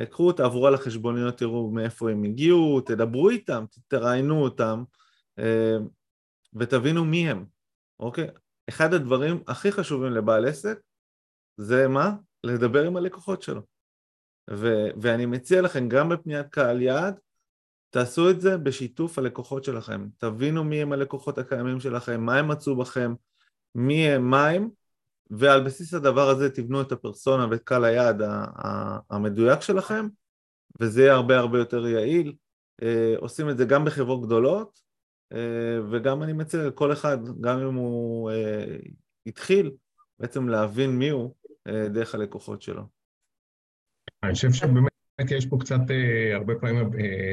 קחו, 0.09 0.31
תעברו 0.31 0.67
על 0.67 0.73
החשבוניות, 0.73 1.37
תראו 1.37 1.71
מאיפה 1.71 2.11
הם 2.11 2.23
הגיעו, 2.23 2.81
תדברו 2.81 3.29
איתם, 3.29 3.65
תראיינו 3.87 4.43
אותם 4.43 4.83
ותבינו 6.53 7.05
מי 7.05 7.29
הם, 7.29 7.45
אוקיי? 7.99 8.27
אחד 8.69 8.93
הדברים 8.93 9.43
הכי 9.47 9.71
חשובים 9.71 10.11
לבעל 10.11 10.45
עסק 10.45 10.79
זה 11.57 11.87
מה? 11.87 12.15
לדבר 12.43 12.83
עם 12.87 12.97
הלקוחות 12.97 13.41
שלו. 13.41 13.61
ו- 14.49 14.89
ואני 15.01 15.25
מציע 15.25 15.61
לכם 15.61 15.89
גם 15.89 16.09
בפניית 16.09 16.47
קהל 16.49 16.81
יעד, 16.81 17.19
תעשו 17.89 18.29
את 18.29 18.41
זה 18.41 18.57
בשיתוף 18.57 19.19
הלקוחות 19.19 19.63
שלכם. 19.63 20.07
תבינו 20.17 20.63
מי 20.63 20.81
הם 20.81 20.93
הלקוחות 20.93 21.37
הקיימים 21.37 21.79
שלכם, 21.79 22.21
מה 22.21 22.37
הם 22.37 22.47
מצאו 22.47 22.75
בכם, 22.75 23.13
מי 23.75 24.07
הם, 24.07 24.29
מה 24.29 24.47
הם, 24.47 24.69
ועל 25.29 25.63
בסיס 25.63 25.93
הדבר 25.93 26.29
הזה 26.29 26.49
תבנו 26.49 26.81
את 26.81 26.91
הפרסונה 26.91 27.47
ואת 27.51 27.63
קהל 27.63 27.83
היעד 27.83 28.21
המדויק 29.09 29.61
שלכם, 29.61 30.07
וזה 30.79 31.01
יהיה 31.01 31.13
הרבה 31.13 31.37
הרבה 31.37 31.57
יותר 31.57 31.87
יעיל. 31.87 32.35
אה, 32.81 33.13
עושים 33.17 33.49
את 33.49 33.57
זה 33.57 33.65
גם 33.65 33.85
בחברות 33.85 34.25
גדולות, 34.25 34.79
וגם 35.91 36.23
אני 36.23 36.33
מציע 36.33 36.67
לכל 36.67 36.93
אחד, 36.93 37.17
גם 37.41 37.59
אם 37.59 37.73
הוא 37.73 38.31
אה, 38.31 38.77
התחיל, 39.27 39.71
בעצם 40.19 40.49
להבין 40.49 40.89
מי 40.89 41.09
הוא 41.09 41.33
דרך 41.67 42.15
הלקוחות 42.15 42.61
שלו. 42.61 42.83
אני 44.23 44.33
חושב 44.33 44.51
שבאמת 44.53 45.31
יש 45.31 45.45
פה 45.45 45.57
קצת, 45.59 45.79
הרבה 46.33 46.55
פעמים, 46.55 46.89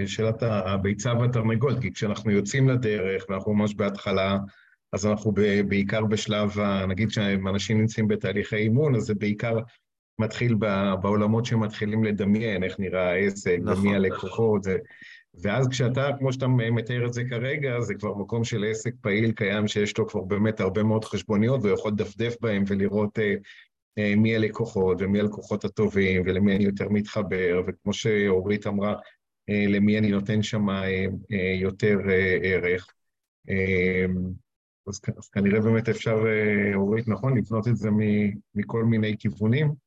שאלת 0.07 0.43
הביצה 0.43 1.15
והתרנגולת, 1.15 1.81
כי 1.81 1.93
כשאנחנו 1.93 2.31
יוצאים 2.31 2.69
לדרך, 2.69 3.25
ואנחנו 3.29 3.55
ממש 3.55 3.75
בהתחלה, 3.75 4.39
אז 4.93 5.07
אנחנו 5.07 5.33
בעיקר 5.69 6.05
בשלב, 6.05 6.61
נגיד 6.89 7.11
שאנשים 7.11 7.79
נמצאים 7.79 8.09
בתהליכי 8.09 8.57
אימון, 8.57 8.95
אז 8.95 9.03
זה 9.03 9.15
בעיקר 9.15 9.59
מתחיל 10.19 10.55
בעולמות 11.03 11.45
שמתחילים 11.45 12.05
לדמיין, 12.05 12.65
איך 12.65 12.81
נראה 12.81 13.11
העסק, 13.11 13.59
נכון, 13.63 13.79
ומי 13.79 13.97
הלקוחות, 13.97 14.63
זה... 14.63 14.77
ואז 15.43 15.69
כשאתה, 15.69 16.09
כמו 16.19 16.33
שאתה 16.33 16.47
מתאר 16.47 17.07
את 17.07 17.13
זה 17.13 17.23
כרגע, 17.31 17.81
זה 17.81 17.95
כבר 17.95 18.15
מקום 18.15 18.45
של 18.45 18.65
עסק 18.71 18.95
פעיל 19.01 19.33
קיים 19.33 19.69
שיש 19.69 19.99
לו 19.99 20.09
כבר 20.09 20.21
באמת 20.21 20.61
הרבה 20.61 20.83
מאוד 20.83 21.05
חשבוניות, 21.05 21.61
והוא 21.63 21.75
יכול 21.75 21.93
לדפדף 21.93 22.37
בהם 22.41 22.65
ולראות 22.67 23.19
אה, 23.19 23.35
אה, 23.99 24.15
מי 24.17 24.37
הלקוחות 24.37 24.97
ומי 25.01 25.21
הלקוחות 25.21 25.65
הטובים 25.65 26.23
ולמי 26.27 26.57
אני 26.57 26.65
יותר 26.65 26.89
מתחבר, 26.89 27.63
וכמו 27.67 27.93
שאורית 27.93 28.67
אמרה, 28.67 28.95
אה, 29.49 29.65
למי 29.69 29.99
אני 29.99 30.11
נותן 30.11 30.43
שם 30.43 30.71
אה, 30.71 31.07
אה, 31.33 31.55
יותר 31.61 31.99
אה, 32.09 32.39
ערך. 32.43 32.87
אה, 33.51 34.07
אז, 34.89 35.01
אז 35.19 35.29
כנראה 35.29 35.61
באמת 35.61 35.89
אפשר, 35.89 36.25
אה, 36.27 36.75
אורית, 36.75 37.09
נכון, 37.09 37.39
לבנות 37.39 37.69
את 37.69 37.77
זה 37.77 37.89
מכל 38.55 38.85
מיני 38.85 39.17
כיוונים. 39.19 39.84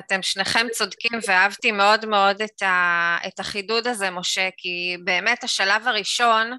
אתם 0.00 0.22
שניכם 0.22 0.66
צודקים 0.72 1.18
ואהבתי 1.28 1.72
מאוד 1.72 2.06
מאוד 2.06 2.42
את, 2.42 2.62
ה, 2.62 3.18
את 3.26 3.40
החידוד 3.40 3.86
הזה, 3.86 4.10
משה, 4.10 4.48
כי 4.56 4.96
באמת 5.04 5.44
השלב 5.44 5.88
הראשון 5.88 6.50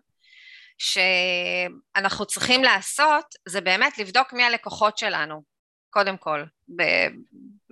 שאנחנו 0.78 2.26
צריכים 2.26 2.64
לעשות 2.64 3.26
זה 3.48 3.62
באמת 3.62 3.98
לבדוק 3.98 4.34
מי 4.34 4.44
הלקוחות 4.44 4.98
שלנו, 4.98 5.44
קודם 5.90 6.18
כל, 6.18 6.44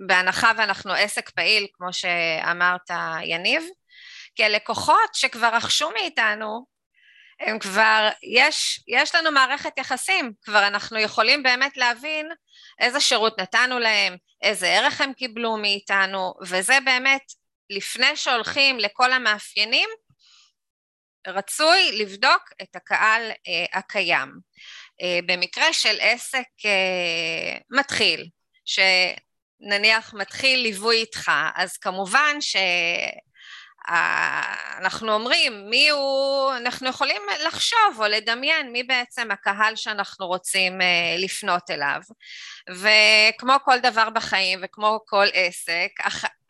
בהנחה 0.06 0.52
ואנחנו 0.56 0.92
עסק 0.92 1.30
פעיל, 1.30 1.66
כמו 1.72 1.92
שאמרת, 1.92 2.90
יניב, 3.22 3.62
כי 4.34 4.44
הלקוחות 4.44 5.14
שכבר 5.14 5.50
רכשו 5.54 5.90
מאיתנו, 5.90 6.71
הם 7.46 7.58
כבר, 7.58 8.08
יש, 8.22 8.80
יש 8.88 9.14
לנו 9.14 9.30
מערכת 9.30 9.78
יחסים, 9.78 10.32
כבר 10.42 10.66
אנחנו 10.66 10.98
יכולים 10.98 11.42
באמת 11.42 11.76
להבין 11.76 12.28
איזה 12.80 13.00
שירות 13.00 13.40
נתנו 13.40 13.78
להם, 13.78 14.16
איזה 14.42 14.66
ערך 14.68 15.00
הם 15.00 15.12
קיבלו 15.12 15.56
מאיתנו, 15.56 16.34
וזה 16.42 16.78
באמת, 16.84 17.22
לפני 17.70 18.16
שהולכים 18.16 18.78
לכל 18.78 19.12
המאפיינים, 19.12 19.88
רצוי 21.26 21.92
לבדוק 21.92 22.42
את 22.62 22.76
הקהל 22.76 23.30
אה, 23.48 23.78
הקיים. 23.78 24.32
אה, 25.02 25.18
במקרה 25.26 25.72
של 25.72 25.96
עסק 26.00 26.46
אה, 26.64 27.58
מתחיל, 27.70 28.28
שנניח 28.64 30.14
מתחיל 30.14 30.60
ליווי 30.60 30.96
איתך, 30.96 31.30
אז 31.54 31.76
כמובן 31.76 32.40
ש... 32.40 32.56
אנחנו 33.88 35.12
אומרים 35.12 35.70
מי 35.70 35.90
הוא, 35.90 36.52
אנחנו 36.56 36.88
יכולים 36.88 37.22
לחשוב 37.46 37.78
או 37.98 38.04
לדמיין 38.04 38.72
מי 38.72 38.82
בעצם 38.82 39.30
הקהל 39.30 39.76
שאנחנו 39.76 40.26
רוצים 40.26 40.80
אה, 40.80 41.16
לפנות 41.18 41.70
אליו. 41.70 42.00
וכמו 42.70 43.52
כל 43.64 43.78
דבר 43.78 44.10
בחיים 44.10 44.60
וכמו 44.62 45.00
כל 45.06 45.26
עסק 45.32 45.90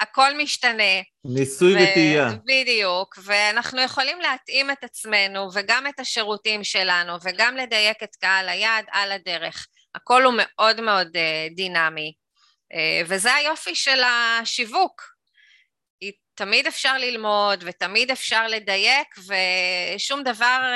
הכל 0.01 0.37
משתנה. 0.39 1.03
ניסוי 1.25 1.75
ו- 1.75 1.77
וטעייה. 1.77 2.31
בדיוק. 2.45 3.19
ואנחנו 3.23 3.81
יכולים 3.81 4.21
להתאים 4.21 4.71
את 4.71 4.85
עצמנו 4.85 5.49
וגם 5.55 5.87
את 5.87 6.01
השירותים 6.01 6.65
שלנו 6.65 7.13
וגם 7.23 7.57
לדייק 7.57 8.03
את 8.03 8.17
קהל 8.17 8.49
היעד 8.49 8.85
על 8.91 9.13
הדרך. 9.13 9.67
הכל 9.95 10.25
הוא 10.25 10.35
מאוד 10.37 10.81
מאוד 10.81 11.09
אה, 11.17 11.47
דינמי. 11.57 12.13
וזה 13.07 13.35
היופי 13.35 13.75
של 13.75 14.01
השיווק. 14.03 15.12
תמיד 16.35 16.67
אפשר 16.67 16.99
ללמוד 16.99 17.65
ותמיד 17.67 18.11
אפשר 18.11 18.47
לדייק 18.49 19.09
ושום 19.19 20.23
דבר 20.23 20.75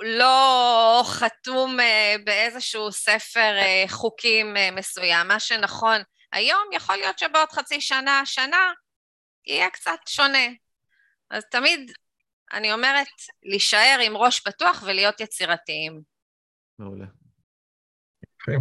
לא 0.00 1.02
חתום 1.04 1.76
באיזשהו 2.24 2.92
ספר 2.92 3.56
חוקים 3.88 4.54
מסוים. 4.72 5.28
מה 5.28 5.40
שנכון 5.40 6.00
היום 6.32 6.68
יכול 6.72 6.96
להיות 6.96 7.18
שבעוד 7.18 7.48
חצי 7.48 7.80
שנה, 7.80 8.22
שנה, 8.24 8.72
יהיה 9.46 9.70
קצת 9.70 9.98
שונה. 10.08 10.46
אז 11.30 11.44
תמיד, 11.50 11.92
אני 12.52 12.72
אומרת, 12.72 13.06
להישאר 13.42 13.98
עם 14.02 14.16
ראש 14.16 14.40
פתוח 14.40 14.82
ולהיות 14.86 15.20
יצירתיים. 15.20 16.00
מעולה. 16.78 17.06
יפה. 18.24 18.52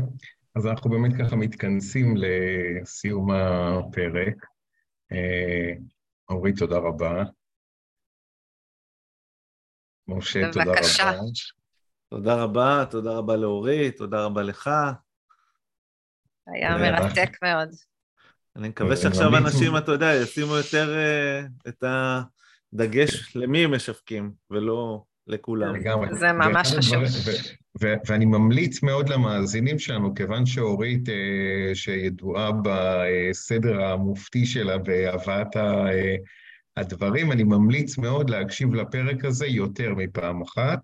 אז 0.55 0.67
אנחנו 0.67 0.89
באמת 0.89 1.11
ככה 1.21 1.35
מתכנסים 1.35 2.15
לסיום 2.17 3.31
הפרק. 3.31 4.45
אורית, 6.29 6.57
תודה 6.57 6.77
רבה. 6.77 7.23
משה, 10.07 10.51
תודה 10.51 10.63
רבה. 10.63 10.71
בבקשה. 10.71 11.11
תודה 12.09 12.43
רבה, 12.43 12.85
תודה 12.89 13.11
רבה 13.11 13.35
לאורית, 13.35 13.97
תודה 13.97 14.25
רבה 14.25 14.43
לך. 14.43 14.69
היה 16.47 16.77
מרתק 16.77 17.29
מאוד. 17.41 17.69
אני 18.55 18.69
מקווה 18.69 18.97
שעכשיו 18.97 19.37
אנשים, 19.37 19.77
אתה 19.77 19.91
יודע, 19.91 20.13
ישימו 20.23 20.55
יותר 20.55 20.95
uh, 20.95 21.69
את 21.69 21.83
הדגש 22.73 23.35
למי 23.35 23.65
הם 23.65 23.75
משווקים, 23.75 24.31
ולא 24.49 25.03
לכולם. 25.27 25.73
זה 26.19 26.31
ממש 26.33 26.73
חשוב. 26.77 27.03
ואני 27.81 28.25
ממליץ 28.25 28.83
מאוד 28.83 29.09
למאזינים 29.09 29.79
שלנו, 29.79 30.15
כיוון 30.15 30.45
שאורית, 30.45 31.07
uh, 31.07 31.11
שידועה 31.75 32.51
בסדר 32.63 33.83
המופתי 33.83 34.45
שלה 34.45 34.77
בהבאת 34.77 35.55
uh, 35.55 35.59
הדברים, 36.77 37.31
אני 37.31 37.43
ממליץ 37.43 37.97
מאוד 37.97 38.29
להקשיב 38.29 38.73
לפרק 38.73 39.25
הזה 39.25 39.47
יותר 39.47 39.93
מפעם 39.95 40.41
אחת, 40.41 40.79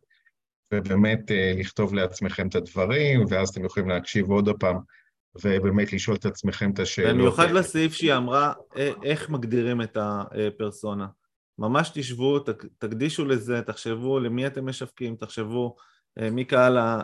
ובאמת 0.73 1.19
uh, 1.31 1.59
לכתוב 1.59 1.93
לעצמכם 1.93 2.47
את 2.47 2.55
הדברים, 2.55 3.23
ואז 3.29 3.49
אתם 3.49 3.65
יכולים 3.65 3.89
להקשיב 3.89 4.29
עוד 4.29 4.49
פעם. 4.59 4.77
ובאמת 5.43 5.93
לשאול 5.93 6.17
את 6.17 6.25
עצמכם 6.25 6.71
את 6.71 6.79
השאלות. 6.79 7.11
במיוחד 7.11 7.51
לסעיף 7.51 7.93
שהיא 7.93 8.13
אמרה, 8.13 8.53
איך 9.03 9.29
מגדירים 9.29 9.81
את 9.81 9.97
הפרסונה. 10.01 11.07
ממש 11.59 11.91
תשבו, 11.93 12.39
תקדישו 12.77 13.25
לזה, 13.25 13.61
תחשבו 13.61 14.19
למי 14.19 14.47
אתם 14.47 14.65
משווקים, 14.65 15.15
תחשבו 15.15 15.75
אה, 16.19 16.29
מי 16.29 16.45
קהל, 16.45 16.77
אה, 16.77 17.01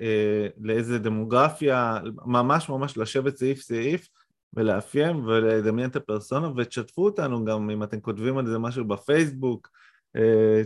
אה, 0.00 0.46
לאיזה 0.60 0.98
דמוגרפיה, 0.98 1.98
ממש 2.26 2.68
ממש 2.68 2.98
לשבת 2.98 3.36
סעיף 3.36 3.60
סעיף 3.60 4.08
ולאפיין 4.54 5.16
ולדמיין 5.16 5.90
את 5.90 5.96
הפרסונה 5.96 6.50
ותשתפו 6.56 7.04
אותנו 7.04 7.44
גם 7.44 7.70
אם 7.70 7.82
אתם 7.82 8.00
כותבים 8.00 8.38
על 8.38 8.46
זה 8.46 8.58
משהו 8.58 8.84
בפייסבוק, 8.84 9.68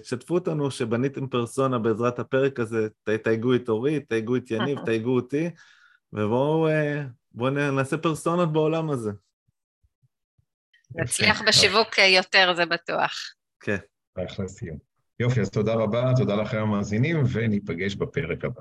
תשתפו 0.02 0.34
אותנו 0.34 0.70
שבניתם 0.70 1.26
פרסונה 1.26 1.78
בעזרת 1.78 2.18
הפרק 2.18 2.60
הזה, 2.60 2.88
תייגו 3.22 3.54
את 3.54 3.68
אורית, 3.68 4.08
תייגו 4.08 4.36
את 4.36 4.50
יניב, 4.50 4.78
תייגו 4.84 5.14
אותי 5.14 5.50
ובואו 6.12 6.68
בוא 7.32 7.50
נעשה 7.50 7.98
פרסונות 7.98 8.52
בעולם 8.52 8.90
הזה. 8.90 9.10
נצליח 10.94 11.42
בשיווק 11.48 11.98
יותר, 11.98 12.54
זה 12.56 12.66
בטוח. 12.66 13.12
כן. 13.60 13.78
אחלה 14.26 14.48
סיום. 14.48 14.93
יופי, 15.24 15.40
אז 15.40 15.50
תודה 15.50 15.74
רבה, 15.74 16.12
תודה 16.16 16.36
לכם 16.36 16.58
המאזינים, 16.58 17.22
וניפגש 17.32 17.94
בפרק 17.94 18.44
הבא. 18.44 18.60